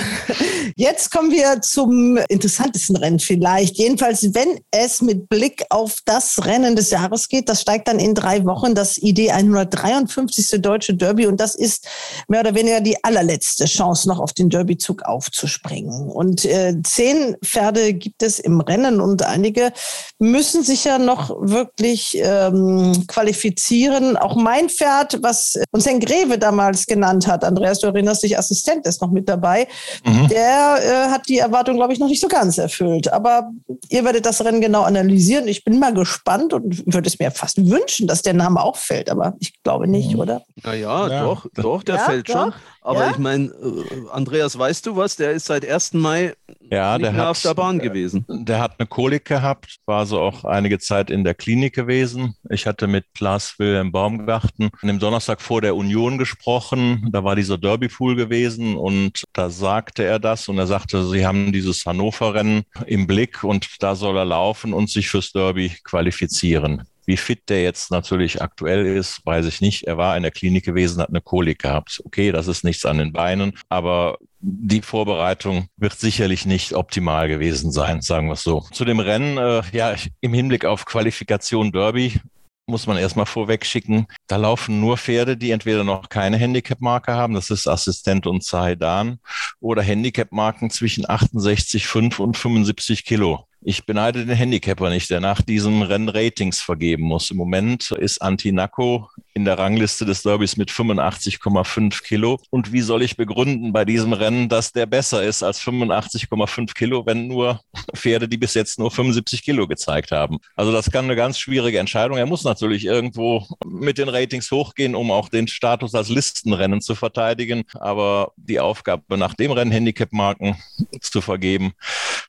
[0.77, 3.77] Jetzt kommen wir zum interessantesten Rennen vielleicht.
[3.77, 8.15] Jedenfalls, wenn es mit Blick auf das Rennen des Jahres geht, das steigt dann in
[8.15, 10.61] drei Wochen das ID 153.
[10.63, 11.87] Deutsche Derby und das ist
[12.29, 16.11] mehr oder weniger die allerletzte Chance, noch auf den Derbyzug aufzuspringen.
[16.11, 19.73] Und äh, zehn Pferde gibt es im Rennen und einige
[20.19, 24.17] müssen sich ja noch wirklich ähm, qualifizieren.
[24.17, 28.87] Auch mein Pferd, was uns Herrn Greve damals genannt hat, Andreas, du erinnerst dich, Assistent
[28.87, 29.67] ist noch mit dabei.
[30.05, 30.29] Mhm.
[30.29, 33.13] Der äh, hat die Erwartung, glaube ich, noch nicht so ganz erfüllt.
[33.13, 33.51] Aber
[33.89, 35.49] ihr werdet das Rennen genau analysieren.
[35.49, 39.11] Ich bin mal gespannt und würde es mir fast wünschen, dass der Name auch fällt.
[39.11, 40.21] Aber ich glaube nicht, mhm.
[40.21, 40.43] oder?
[40.63, 41.23] Naja, ja.
[41.25, 42.35] doch, doch, der ja, fällt doch.
[42.35, 42.55] schon.
[42.83, 43.11] Aber ja?
[43.13, 45.17] ich meine, äh, Andreas, weißt du was?
[45.17, 45.95] Der ist seit 1.
[45.95, 46.35] Mai
[46.71, 48.25] ja, der hat, auf der Bahn gewesen.
[48.29, 52.35] Der hat eine Kolik gehabt, war so auch einige Zeit in der Klinik gewesen.
[52.51, 57.09] Ich hatte mit Klaas Wilhelm Baumgarten an dem Donnerstag vor der Union gesprochen.
[57.13, 61.53] Da war dieser Derby-Pool gewesen und da sagte er das und er sagte, sie haben
[61.53, 66.83] dieses Hannover-Rennen im Blick und da soll er laufen und sich fürs Derby qualifizieren.
[67.07, 69.85] Wie fit der jetzt natürlich aktuell ist, weiß ich nicht.
[69.85, 72.01] Er war in der Klinik gewesen, hat eine Kolik gehabt.
[72.05, 77.73] Okay, das ist nichts an den Beinen, aber die Vorbereitung wird sicherlich nicht optimal gewesen
[77.73, 78.61] sein, sagen wir es so.
[78.73, 82.21] Zu dem Rennen, äh, ja, im Hinblick auf Qualifikation Derby
[82.67, 84.07] muss man erstmal vorweg schicken.
[84.27, 89.19] Da laufen nur Pferde, die entweder noch keine Handicap-Marke haben, das ist Assistent und Zahdan,
[89.61, 93.47] oder Handicap-Marken zwischen 68,5 und 75 Kilo.
[93.63, 97.31] Ich beneide den Handicapper nicht, der nach diesem Rennen Ratings vergeben muss.
[97.31, 102.39] Im Moment ist Antinako in der Rangliste des Derbys mit 85,5 Kilo.
[102.51, 107.05] Und wie soll ich begründen bei diesem Rennen, dass der besser ist als 85,5 Kilo,
[107.05, 107.61] wenn nur
[107.95, 110.39] Pferde, die bis jetzt nur 75 Kilo gezeigt haben?
[110.55, 112.17] Also das kann eine ganz schwierige Entscheidung.
[112.17, 116.95] Er muss natürlich irgendwo mit den Ratings hochgehen, um auch den Status als Listenrennen zu
[116.95, 117.65] verteidigen.
[117.75, 120.57] Aber die Aufgabe nach dem Rennen Handicap-Marken
[121.01, 121.73] zu vergeben,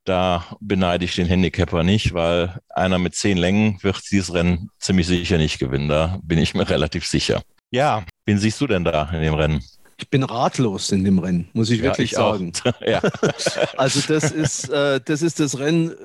[0.06, 5.08] da beneide ich den Handicapper nicht, weil einer mit zehn Längen wird dieses Rennen ziemlich
[5.08, 5.90] sicher nicht gewinnen.
[5.90, 7.42] Da bin ich mir relativ sicher.
[7.72, 9.64] Ja, wen siehst du denn da in dem Rennen?
[9.98, 12.74] Ich bin ratlos in dem Rennen, muss ich wirklich ja, ich sagen.
[12.86, 13.02] ja.
[13.78, 15.96] Also das ist, äh, das ist das Rennen, äh,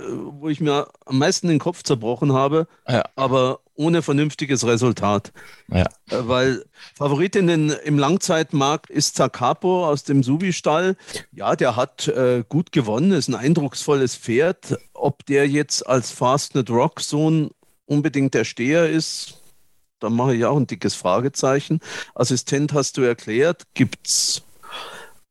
[0.40, 3.02] wo ich mir am meisten den Kopf zerbrochen habe, ja.
[3.16, 5.32] aber ohne vernünftiges Resultat.
[5.68, 5.86] Ja.
[6.10, 10.96] Äh, weil Favoritinnen im Langzeitmarkt ist Zakapo aus dem Subi-Stall.
[11.32, 14.78] Ja, der hat äh, gut gewonnen, ist ein eindrucksvolles Pferd.
[14.92, 17.50] Ob der jetzt als Fastnet Rock Sohn
[17.86, 19.39] unbedingt der Steher ist,
[20.00, 21.80] da mache ich auch ein dickes Fragezeichen.
[22.14, 24.42] Assistent hast du erklärt, gibt es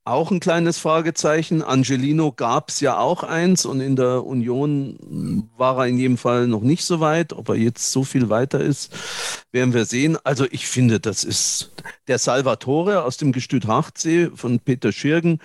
[0.05, 1.61] auch ein kleines Fragezeichen.
[1.61, 6.47] Angelino gab es ja auch eins und in der Union war er in jedem Fall
[6.47, 7.33] noch nicht so weit.
[7.33, 8.91] Ob er jetzt so viel weiter ist,
[9.51, 10.17] werden wir sehen.
[10.23, 11.71] Also ich finde, das ist
[12.07, 15.39] der Salvatore aus dem Gestüt Hartsee von Peter Schirgen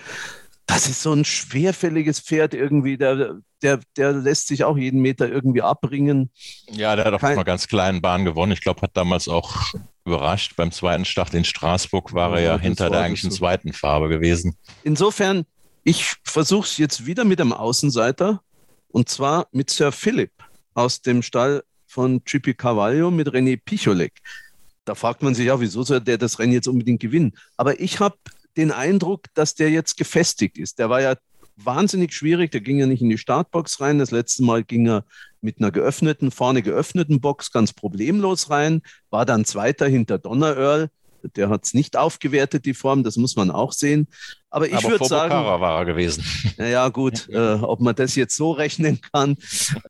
[0.66, 5.28] das ist so ein schwerfälliges Pferd irgendwie, der, der, der lässt sich auch jeden Meter
[5.28, 6.30] irgendwie abbringen.
[6.70, 8.52] Ja, der hat auf einer ganz kleinen Bahn gewonnen.
[8.52, 9.72] Ich glaube, hat damals auch
[10.04, 10.54] überrascht.
[10.56, 13.38] Beim zweiten Start in Straßburg war er ja, ja hinter der eigentlichen so.
[13.38, 14.56] zweiten Farbe gewesen.
[14.82, 15.46] Insofern,
[15.82, 18.42] ich versuche es jetzt wieder mit dem Außenseiter
[18.88, 20.32] und zwar mit Sir Philip
[20.74, 24.12] aus dem Stall von Chippy Carvalho mit René Picholek.
[24.84, 27.32] Da fragt man sich ja, wieso soll der das Rennen jetzt unbedingt gewinnen?
[27.56, 28.16] Aber ich habe
[28.56, 30.78] den Eindruck, dass der jetzt gefestigt ist.
[30.78, 31.16] Der war ja
[31.56, 33.98] wahnsinnig schwierig, der ging ja nicht in die Startbox rein.
[33.98, 35.04] Das letzte Mal ging er
[35.40, 40.90] mit einer geöffneten, vorne geöffneten Box ganz problemlos rein, war dann Zweiter hinter Donner Earl.
[41.36, 44.08] Der hat es nicht aufgewertet, die Form, das muss man auch sehen.
[44.50, 45.30] Aber ich würde sagen.
[45.30, 46.22] Bokara war er gewesen.
[46.58, 49.36] Naja, gut, äh, ob man das jetzt so rechnen kann,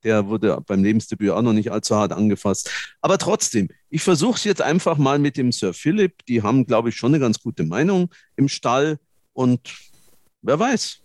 [0.03, 2.71] der wurde beim Lebensdebüt auch noch nicht allzu hart angefasst.
[3.01, 6.25] Aber trotzdem, ich versuche es jetzt einfach mal mit dem Sir Philip.
[6.25, 8.97] Die haben, glaube ich, schon eine ganz gute Meinung im Stall.
[9.33, 9.75] Und
[10.41, 11.01] wer weiß,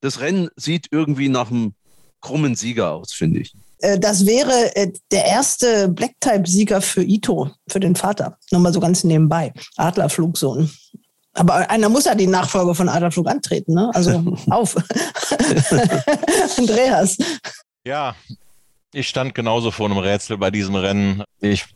[0.00, 1.74] das Rennen sieht irgendwie nach einem
[2.20, 3.52] krummen Sieger aus, finde ich.
[3.78, 8.36] Äh, das wäre äh, der erste Black-Type-Sieger für Ito, für den Vater.
[8.50, 9.52] Nochmal so ganz nebenbei.
[9.76, 10.70] Adlerflugsohn.
[11.34, 13.90] Aber einer muss ja die Nachfolge von Adlerflug antreten, ne?
[13.94, 14.76] Also auf.
[16.58, 17.16] Andreas.
[17.84, 18.16] Ja,
[18.92, 21.22] ich stand genauso vor einem Rätsel bei diesem Rennen.
[21.40, 21.66] Ich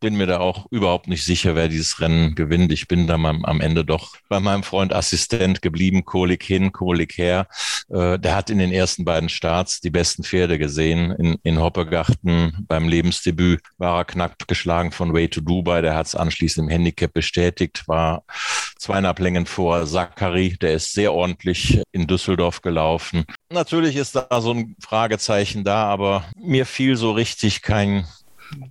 [0.00, 2.72] bin mir da auch überhaupt nicht sicher, wer dieses Rennen gewinnt.
[2.72, 7.18] Ich bin da am, am Ende doch bei meinem Freund Assistent geblieben, Kolik hin, Kolik
[7.18, 7.46] her.
[7.90, 11.12] Äh, der hat in den ersten beiden Starts die besten Pferde gesehen.
[11.12, 15.82] In, in Hoppegarten beim Lebensdebüt war er knapp geschlagen von Way to Dubai.
[15.82, 18.24] Der hat es anschließend im Handicap bestätigt, war
[18.78, 20.56] zweieinhalb Längen vor Zachary.
[20.60, 23.24] Der ist sehr ordentlich in Düsseldorf gelaufen.
[23.52, 28.06] Natürlich ist da so ein Fragezeichen da, aber mir fiel so richtig kein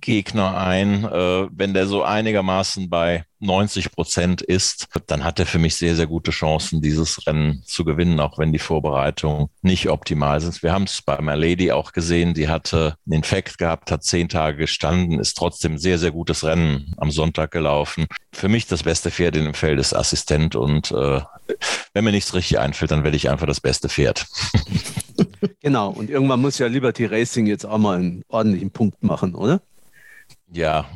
[0.00, 1.04] Gegner ein.
[1.04, 5.96] Äh, wenn der so einigermaßen bei 90 Prozent ist, dann hat er für mich sehr,
[5.96, 10.62] sehr gute Chancen, dieses Rennen zu gewinnen, auch wenn die Vorbereitungen nicht optimal sind.
[10.62, 14.28] Wir haben es bei My Lady auch gesehen, die hatte einen Infekt gehabt, hat zehn
[14.28, 18.06] Tage gestanden, ist trotzdem sehr, sehr gutes Rennen am Sonntag gelaufen.
[18.32, 21.20] Für mich das beste Pferd in dem Feld ist Assistent und äh,
[21.94, 24.26] wenn mir nichts richtig einfällt, dann werde ich einfach das beste Pferd.
[25.60, 29.60] Genau, und irgendwann muss ja Liberty Racing jetzt auch mal einen ordentlichen Punkt machen, oder?
[30.52, 30.86] ja,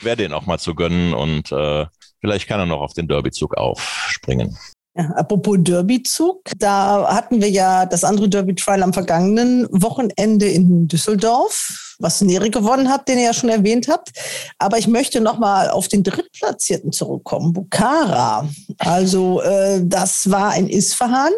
[0.00, 1.86] wäre den auch mal zu gönnen und äh,
[2.20, 4.56] vielleicht kann er noch auf den Derbyzug aufspringen.
[4.96, 11.96] Ja, apropos Derbyzug, da hatten wir ja das andere Derby-Trial am vergangenen Wochenende in Düsseldorf,
[11.98, 14.12] was Neri gewonnen hat, den ihr ja schon erwähnt habt.
[14.58, 18.48] Aber ich möchte noch mal auf den Drittplatzierten zurückkommen, Bukhara.
[18.78, 21.32] Also äh, das war ein Isfahan.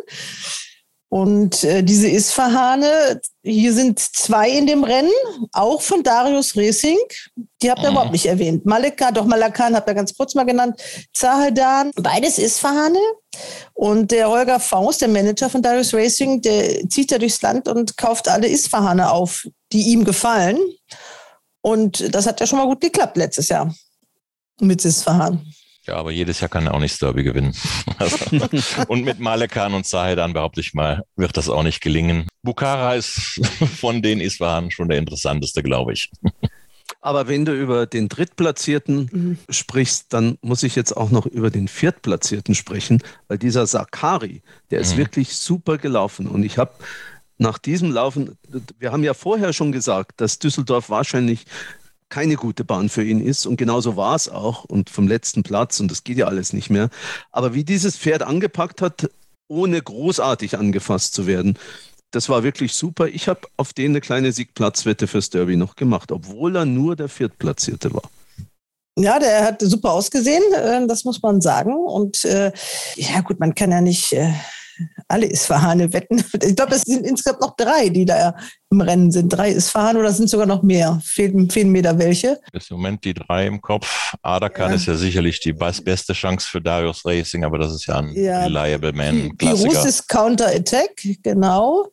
[1.11, 5.11] Und äh, diese Isfahane, hier sind zwei in dem Rennen,
[5.53, 6.99] auch von Darius Racing.
[7.63, 7.95] Die habt ihr mhm.
[7.95, 8.67] überhaupt nicht erwähnt.
[8.67, 10.79] Malika, doch Malakan habt ihr ganz kurz mal genannt.
[11.15, 12.99] Zahedan, beides Isfahane.
[13.73, 17.97] Und der Holger Faust, der Manager von Darius Racing, der zieht ja durchs Land und
[17.97, 20.59] kauft alle Isfahane auf, die ihm gefallen.
[21.63, 23.75] Und das hat ja schon mal gut geklappt letztes Jahr
[24.61, 25.47] mit Isfahan.
[25.89, 27.57] Ja, aber jedes Jahr kann er auch nicht Derby gewinnen.
[28.89, 32.29] Und mit Malekan und Zahedan behaupte ich mal, wird das auch nicht gelingen.
[32.43, 33.41] Bukhara ist
[33.81, 36.11] von den Isfahan schon der interessanteste, glaube ich.
[37.01, 39.39] Aber wenn du über den Drittplatzierten mhm.
[39.49, 44.81] sprichst, dann muss ich jetzt auch noch über den Viertplatzierten sprechen, weil dieser Sakari, der
[44.81, 44.99] ist mhm.
[44.99, 46.27] wirklich super gelaufen.
[46.27, 46.73] Und ich habe
[47.39, 48.37] nach diesem Laufen,
[48.79, 51.47] wir haben ja vorher schon gesagt, dass Düsseldorf wahrscheinlich
[52.09, 53.47] keine gute Bahn für ihn ist.
[53.47, 54.65] Und genauso war es auch.
[54.65, 56.91] Und vom letzten Platz, und das geht ja alles nicht mehr.
[57.33, 59.11] Aber wie dieses Pferd angepackt hat,
[59.49, 61.59] ohne großartig angefasst zu werden,
[62.11, 63.09] das war wirklich super.
[63.09, 67.09] Ich habe auf den eine kleine Siegplatzwette fürs Derby noch gemacht, obwohl er nur der
[67.09, 68.11] Viertplatzierte war.
[68.99, 71.75] Ja, der hat super ausgesehen, äh, das muss man sagen.
[71.75, 72.51] Und äh,
[72.97, 74.33] ja, gut, man kann ja nicht äh,
[75.09, 76.23] alle Isfahane wetten.
[76.43, 78.35] Ich glaube, es sind insgesamt noch drei, die da
[78.71, 79.29] im Rennen sind.
[79.31, 81.01] Drei Isfahan oder sind sogar noch mehr?
[81.05, 82.39] Fehlen, fehlen mir da welche?
[82.53, 84.15] Ist im Moment die drei im Kopf.
[84.23, 84.77] Adakan ja.
[84.77, 88.45] ist ja sicherlich die beste Chance für Darius Racing, aber das ist ja ein ja.
[88.45, 89.37] Reliable Man.
[89.37, 91.91] Pirus ist Counter Attack, genau.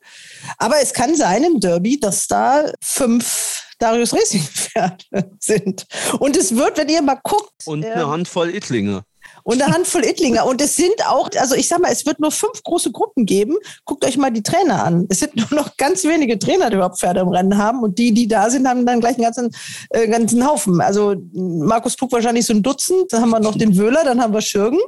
[0.58, 5.04] Aber es kann sein im Derby, dass da fünf Darius Racing Pferde
[5.40, 5.86] sind.
[6.18, 7.66] Und es wird, wenn ihr mal guckt.
[7.66, 9.04] Und eine ähm, Handvoll Ittlinge
[9.46, 10.44] und eine Handvoll Ittlinger.
[10.44, 13.54] Und es sind auch, also ich sag mal, es wird nur fünf große Gruppen geben.
[13.84, 15.06] Guckt euch mal die Trainer an.
[15.08, 17.80] Es sind nur noch ganz wenige Trainer, die überhaupt Pferde im Rennen haben.
[17.80, 19.52] Und die, die da sind, haben dann gleich einen ganzen,
[19.90, 20.80] äh, ganzen Haufen.
[20.80, 23.12] Also Markus Klug wahrscheinlich so ein Dutzend.
[23.12, 24.80] Dann haben wir noch den Wöhler, dann haben wir Schürgen.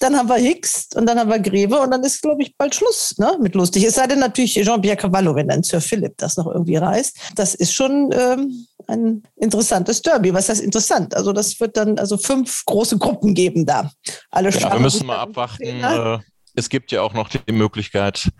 [0.00, 2.74] Dann haben wir Hicks und dann haben wir Greve und dann ist, glaube ich, bald
[2.74, 3.84] Schluss ne, mit lustig.
[3.84, 7.16] Es sei denn natürlich Jean-Pierre Cavallo, wenn dann Sir Philipp das noch irgendwie reißt.
[7.34, 10.32] Das ist schon ähm, ein interessantes Derby.
[10.32, 11.14] Was heißt interessant?
[11.16, 13.90] Also das wird dann also fünf große Gruppen geben da.
[14.30, 15.62] Alle ja, wir müssen mal abwarten.
[15.62, 16.18] Äh,
[16.58, 18.30] es gibt ja auch noch die Möglichkeit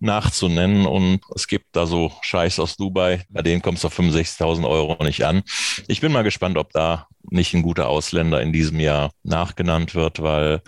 [0.00, 4.68] nachzunennen und es gibt da so Scheiß aus Dubai, bei denen kommt es auf 65.000
[4.68, 5.42] Euro nicht an.
[5.86, 10.20] Ich bin mal gespannt, ob da nicht ein guter Ausländer in diesem Jahr nachgenannt wird,
[10.20, 10.62] weil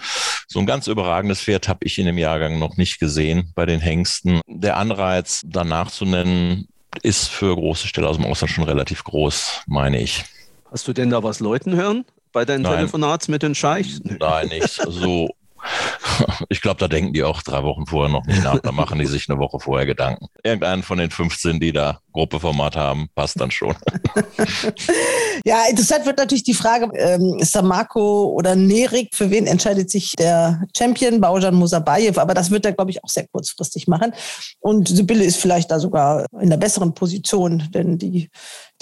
[0.53, 3.81] so ein ganz überragendes Pferd habe ich in dem Jahrgang noch nicht gesehen bei den
[3.81, 4.41] Hengsten.
[4.47, 6.69] Der Anreiz, danach zu nennen,
[7.03, 10.25] ist für große Ställe aus dem Ausland schon relativ groß, meine ich.
[10.71, 12.77] Hast du denn da was Leuten hören bei deinen Nein.
[12.77, 14.01] Telefonats mit den Scheichs?
[14.05, 15.31] Nein, nicht so
[16.49, 18.59] Ich glaube, da denken die auch drei Wochen vorher noch nicht nach.
[18.61, 20.27] Da machen die sich eine Woche vorher Gedanken.
[20.43, 23.75] Irgendeinen von den 15, die da Gruppeformat haben, passt dann schon.
[25.45, 30.63] ja, interessant wird natürlich die Frage, ähm, Marco oder Nerik, für wen entscheidet sich der
[30.77, 32.21] Champion, Baujan Musabayev?
[32.21, 34.13] Aber das wird er, glaube ich, auch sehr kurzfristig machen.
[34.61, 38.31] Und Sibylle ist vielleicht da sogar in der besseren Position, denn die,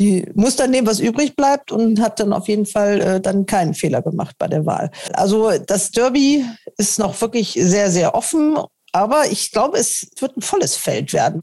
[0.01, 3.47] die muss dann nehmen, was übrig bleibt und hat dann auf jeden Fall äh, dann
[3.47, 4.91] keinen Fehler gemacht bei der Wahl.
[5.13, 6.45] Also das Derby
[6.79, 8.57] ist noch wirklich sehr, sehr offen
[8.93, 11.43] aber ich glaube, es wird ein volles Feld werden.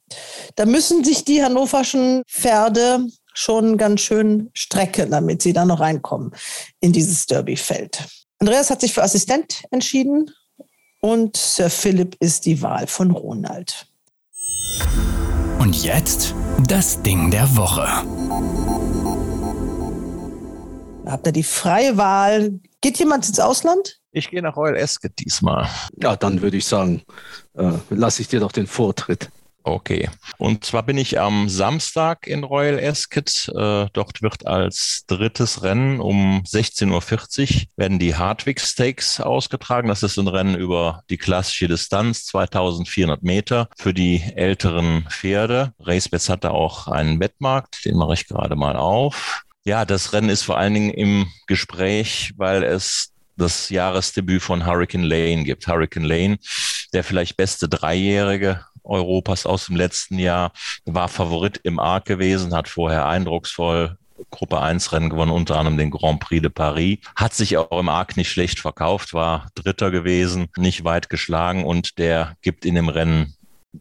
[0.56, 6.32] Da müssen sich die hannoverschen Pferde schon ganz schön strecken, damit sie da noch reinkommen
[6.80, 8.04] in dieses Derby-Feld.
[8.39, 10.30] Andreas hat sich für Assistent entschieden
[11.02, 13.88] und Sir Philipp ist die Wahl von Ronald.
[15.60, 16.34] Und jetzt
[16.67, 17.88] das Ding der Woche.
[21.08, 22.60] Habt ihr die freie Wahl.
[22.82, 24.00] Geht jemand ins Ausland?
[24.12, 25.70] Ich gehe nach Royal Ascot diesmal.
[26.02, 27.04] Ja, dann würde ich sagen,
[27.56, 29.30] äh, lasse ich dir doch den Vortritt.
[29.63, 30.10] Okay.
[30.38, 33.50] Und zwar bin ich am Samstag in Royal Ascot.
[33.50, 39.89] Äh, dort wird als drittes Rennen um 16.40 Uhr werden die Hardwick Stakes ausgetragen.
[39.89, 45.74] Das ist ein Rennen über die klassische Distanz, 2400 Meter für die älteren Pferde.
[45.80, 49.43] RaceBets hat da auch einen Wettmarkt, den mache ich gerade mal auf.
[49.67, 55.03] Ja, das Rennen ist vor allen Dingen im Gespräch, weil es das Jahresdebüt von Hurricane
[55.03, 55.67] Lane gibt.
[55.67, 56.39] Hurricane Lane,
[56.93, 60.53] der vielleicht beste Dreijährige Europas aus dem letzten Jahr,
[60.86, 63.97] war Favorit im Arc gewesen, hat vorher eindrucksvoll
[64.32, 66.99] Gruppe 1 Rennen gewonnen, unter anderem den Grand Prix de Paris.
[67.17, 71.97] Hat sich auch im Arc nicht schlecht verkauft, war Dritter gewesen, nicht weit geschlagen und
[71.97, 73.36] der gibt in dem Rennen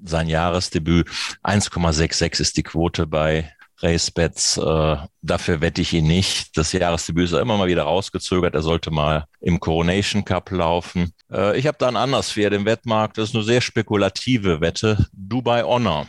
[0.05, 1.09] sein Jahresdebüt.
[1.45, 4.57] 1,66 ist die Quote bei Racebets.
[4.57, 6.57] Äh, dafür wette ich ihn nicht.
[6.57, 8.55] Das Jahresdebüt ist immer mal wieder rausgezögert.
[8.55, 11.13] Er sollte mal im Coronation Cup laufen.
[11.31, 13.19] Äh, ich habe da ein anderes Pferd im Wettmarkt.
[13.19, 15.07] Das ist eine sehr spekulative Wette.
[15.13, 16.07] Dubai Honor.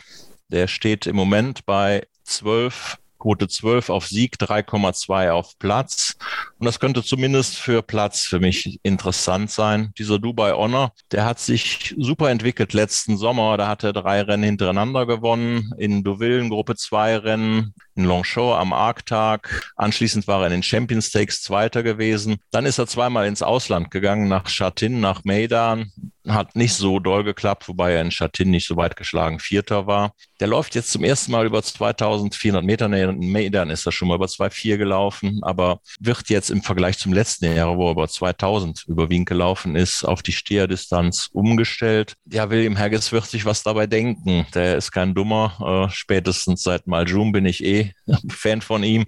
[0.48, 6.16] Der steht im Moment bei 12 Quote 12 auf Sieg, 3,2 auf Platz.
[6.58, 9.92] Und das könnte zumindest für Platz für mich interessant sein.
[9.98, 13.56] Dieser Dubai Honor, der hat sich super entwickelt letzten Sommer.
[13.56, 15.72] Da hat er drei Rennen hintereinander gewonnen.
[15.78, 19.72] In Deauville Gruppe 2 Rennen, in Longchamp am Arktag.
[19.76, 22.36] Anschließend war er in den Champions Stakes Zweiter gewesen.
[22.52, 25.92] Dann ist er zweimal ins Ausland gegangen, nach Chatin, nach Maidan
[26.28, 30.12] hat nicht so doll geklappt, wobei er in Chatin nicht so weit geschlagen Vierter war.
[30.40, 32.86] Der läuft jetzt zum ersten Mal über 2400 Meter.
[32.86, 37.12] In Maidan ist er schon mal über 2,4 gelaufen, aber wird jetzt im Vergleich zum
[37.12, 42.14] letzten Jahr, wo er über 2000 überwiegend gelaufen ist, auf die Steherdistanz umgestellt.
[42.30, 44.46] Ja, William Haggis wird sich was dabei denken.
[44.54, 45.88] Der ist kein Dummer.
[45.88, 47.87] Äh, spätestens seit Maljum bin ich eh
[48.28, 49.06] Fan von ihm.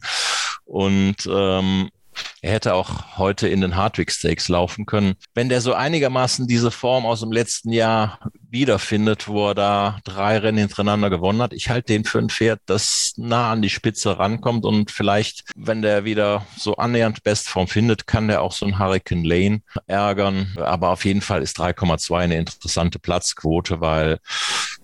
[0.65, 1.91] Und ähm,
[2.43, 5.15] Er hätte auch heute in den Hardwick Stakes laufen können.
[5.35, 8.19] Wenn der so einigermaßen diese Form aus dem letzten Jahr
[8.51, 12.61] wiederfindet, wo er da drei Rennen hintereinander gewonnen hat, ich halte den für ein Pferd,
[12.67, 18.07] das nah an die Spitze rankommt und vielleicht, wenn der wieder so annähernd Bestform findet,
[18.07, 20.57] kann der auch so ein Hurricane Lane ärgern.
[20.57, 24.19] Aber auf jeden Fall ist 3,2 eine interessante Platzquote, weil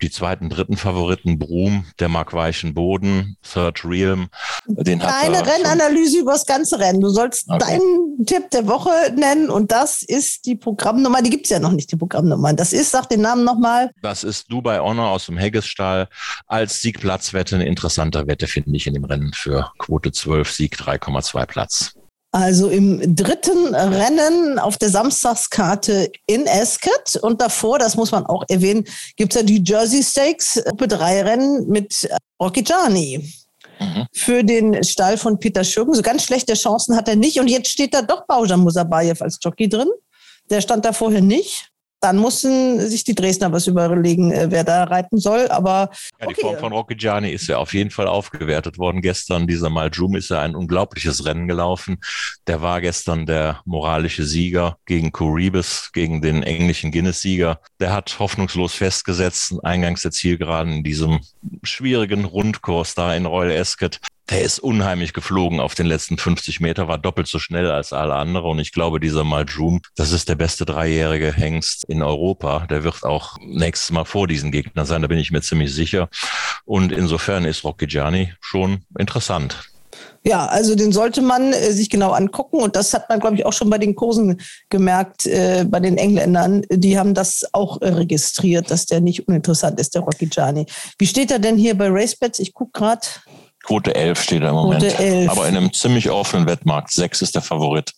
[0.03, 4.29] die zweiten, dritten Favoriten Broom, der mag weichen Boden, Third Realm,
[4.67, 7.01] den hat Keine Rennanalyse über das ganze Rennen.
[7.01, 7.59] Du sollst okay.
[7.59, 11.23] deinen Tipp der Woche nennen und das ist die Programmnummer.
[11.23, 12.53] Die gibt es ja noch nicht, die Programmnummer.
[12.53, 13.91] Das ist, sag den Namen nochmal.
[14.03, 16.09] Das ist Dubai Honor aus dem Heggesstall.
[16.47, 21.47] Als Siegplatzwette eine interessante Wette, finde ich, in dem Rennen für Quote 12, Sieg 3,2
[21.47, 21.93] Platz.
[22.33, 28.45] Also im dritten Rennen auf der Samstagskarte in Ascot und davor, das muss man auch
[28.49, 28.85] erwähnen,
[29.17, 32.07] gibt es ja die Jersey Stakes, Gruppe 3 Rennen mit
[32.41, 33.33] Rocky Gianni.
[33.79, 34.07] Mhm.
[34.13, 35.95] Für den Stall von Peter Schürgen.
[35.95, 37.39] So ganz schlechte Chancen hat er nicht.
[37.39, 39.89] Und jetzt steht da doch Baujan Musabayev als Jockey drin.
[40.49, 41.71] Der stand da vorher nicht
[42.07, 45.49] dann mussten sich die Dresdner was überlegen, äh, wer da reiten soll.
[45.49, 45.91] Aber
[46.21, 46.41] ja, die okay.
[46.41, 49.49] Form von Rocchigiani ist ja auf jeden Fall aufgewertet worden gestern.
[49.49, 51.99] Dieser Maljum ist ja ein unglaubliches Rennen gelaufen.
[52.47, 57.59] Der war gestern der moralische Sieger gegen Kuribis, gegen den englischen Guinness-Sieger.
[57.81, 61.19] Der hat hoffnungslos festgesetzt, eingangs der Zielgeraden in diesem
[61.65, 63.99] schwierigen Rundkurs da in Royal Ascot
[64.31, 68.15] der ist unheimlich geflogen auf den letzten 50 Meter, war doppelt so schnell als alle
[68.15, 68.53] anderen.
[68.53, 72.67] Und ich glaube, dieser Maljum, das ist der beste dreijährige Hengst in Europa.
[72.69, 76.09] Der wird auch nächstes Mal vor diesen Gegnern sein, da bin ich mir ziemlich sicher.
[76.65, 79.71] Und insofern ist Rocchigiani schon interessant.
[80.25, 82.57] Ja, also den sollte man äh, sich genau angucken.
[82.57, 85.97] Und das hat man, glaube ich, auch schon bei den Kursen gemerkt, äh, bei den
[85.97, 86.63] Engländern.
[86.69, 90.67] Die haben das auch äh, registriert, dass der nicht uninteressant ist, der Rocky Gianni.
[90.99, 92.41] Wie steht er denn hier bei RaceBets?
[92.41, 93.07] Ich gucke gerade.
[93.67, 94.83] Quote 11 steht da im Moment.
[94.83, 95.31] Quote 11.
[95.31, 96.93] Aber in einem ziemlich offenen Wettmarkt.
[96.93, 97.93] 6 ist der Favorit.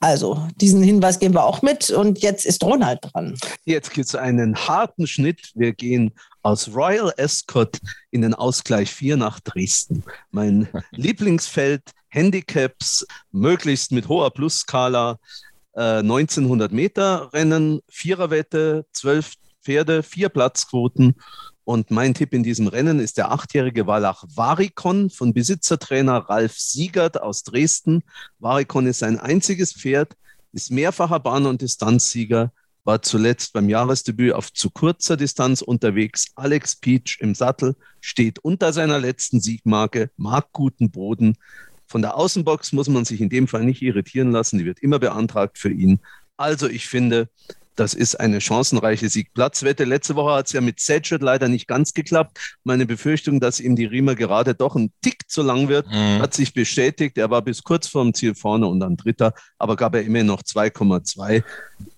[0.00, 1.90] Also, diesen Hinweis geben wir auch mit.
[1.90, 3.38] Und jetzt ist Ronald dran.
[3.64, 5.52] Jetzt gibt es einen harten Schnitt.
[5.54, 7.78] Wir gehen aus Royal Ascot
[8.10, 10.02] in den Ausgleich 4 nach Dresden.
[10.30, 15.18] Mein Lieblingsfeld, Handicaps, möglichst mit hoher Plusskala,
[15.74, 21.16] äh, 1900 Meter Rennen, Viererwette, 12 Pferde, vier Platzquoten
[21.66, 27.20] und mein Tipp in diesem Rennen ist der achtjährige Wallach Varikon von Besitzertrainer Ralf Siegert
[27.20, 28.04] aus Dresden.
[28.38, 30.16] Varikon ist sein einziges Pferd,
[30.52, 32.52] ist mehrfacher Bahn- und Distanzsieger,
[32.84, 36.26] war zuletzt beim Jahresdebüt auf zu kurzer Distanz unterwegs.
[36.36, 41.36] Alex Peach im Sattel steht unter seiner letzten Siegmarke, mag guten Boden.
[41.88, 45.00] Von der Außenbox muss man sich in dem Fall nicht irritieren lassen, die wird immer
[45.00, 45.98] beantragt für ihn.
[46.36, 47.28] Also ich finde,
[47.76, 49.84] das ist eine chancenreiche Siegplatzwette.
[49.84, 52.56] Letzte Woche hat es ja mit Sedgwick leider nicht ganz geklappt.
[52.64, 56.20] Meine Befürchtung, dass ihm die Riemer gerade doch ein Tick zu lang wird, mhm.
[56.20, 57.18] hat sich bestätigt.
[57.18, 60.42] Er war bis kurz vorm Ziel vorne und dann Dritter, aber gab er immer noch
[60.42, 61.44] 2,2.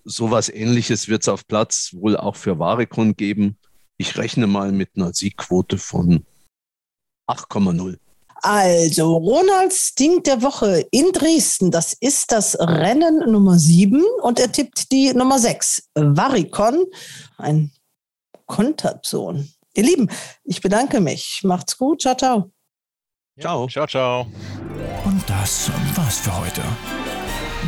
[0.05, 3.57] Sowas ähnliches wird es auf Platz wohl auch für Varikon geben.
[3.97, 6.24] Ich rechne mal mit einer Siegquote von
[7.29, 7.99] 8,0.
[8.41, 14.53] Also, Ronalds Ding der Woche in Dresden, das ist das Rennen Nummer 7 und er
[14.53, 15.91] tippt die Nummer 6.
[15.95, 16.84] Varicon,
[17.36, 17.72] ein
[18.47, 19.49] Konterzon.
[19.74, 20.11] Ihr Lieben,
[20.45, 21.41] ich bedanke mich.
[21.45, 22.03] Macht's gut.
[22.03, 22.51] Ciao, ciao.
[23.41, 23.68] Ciao.
[23.68, 24.26] Ciao, ciao.
[25.05, 26.62] Und das war's für heute.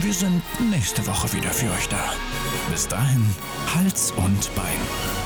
[0.00, 2.12] Wir sind nächste Woche wieder für euch da.
[2.70, 3.24] Bis dahin,
[3.74, 5.19] Hals und Bein.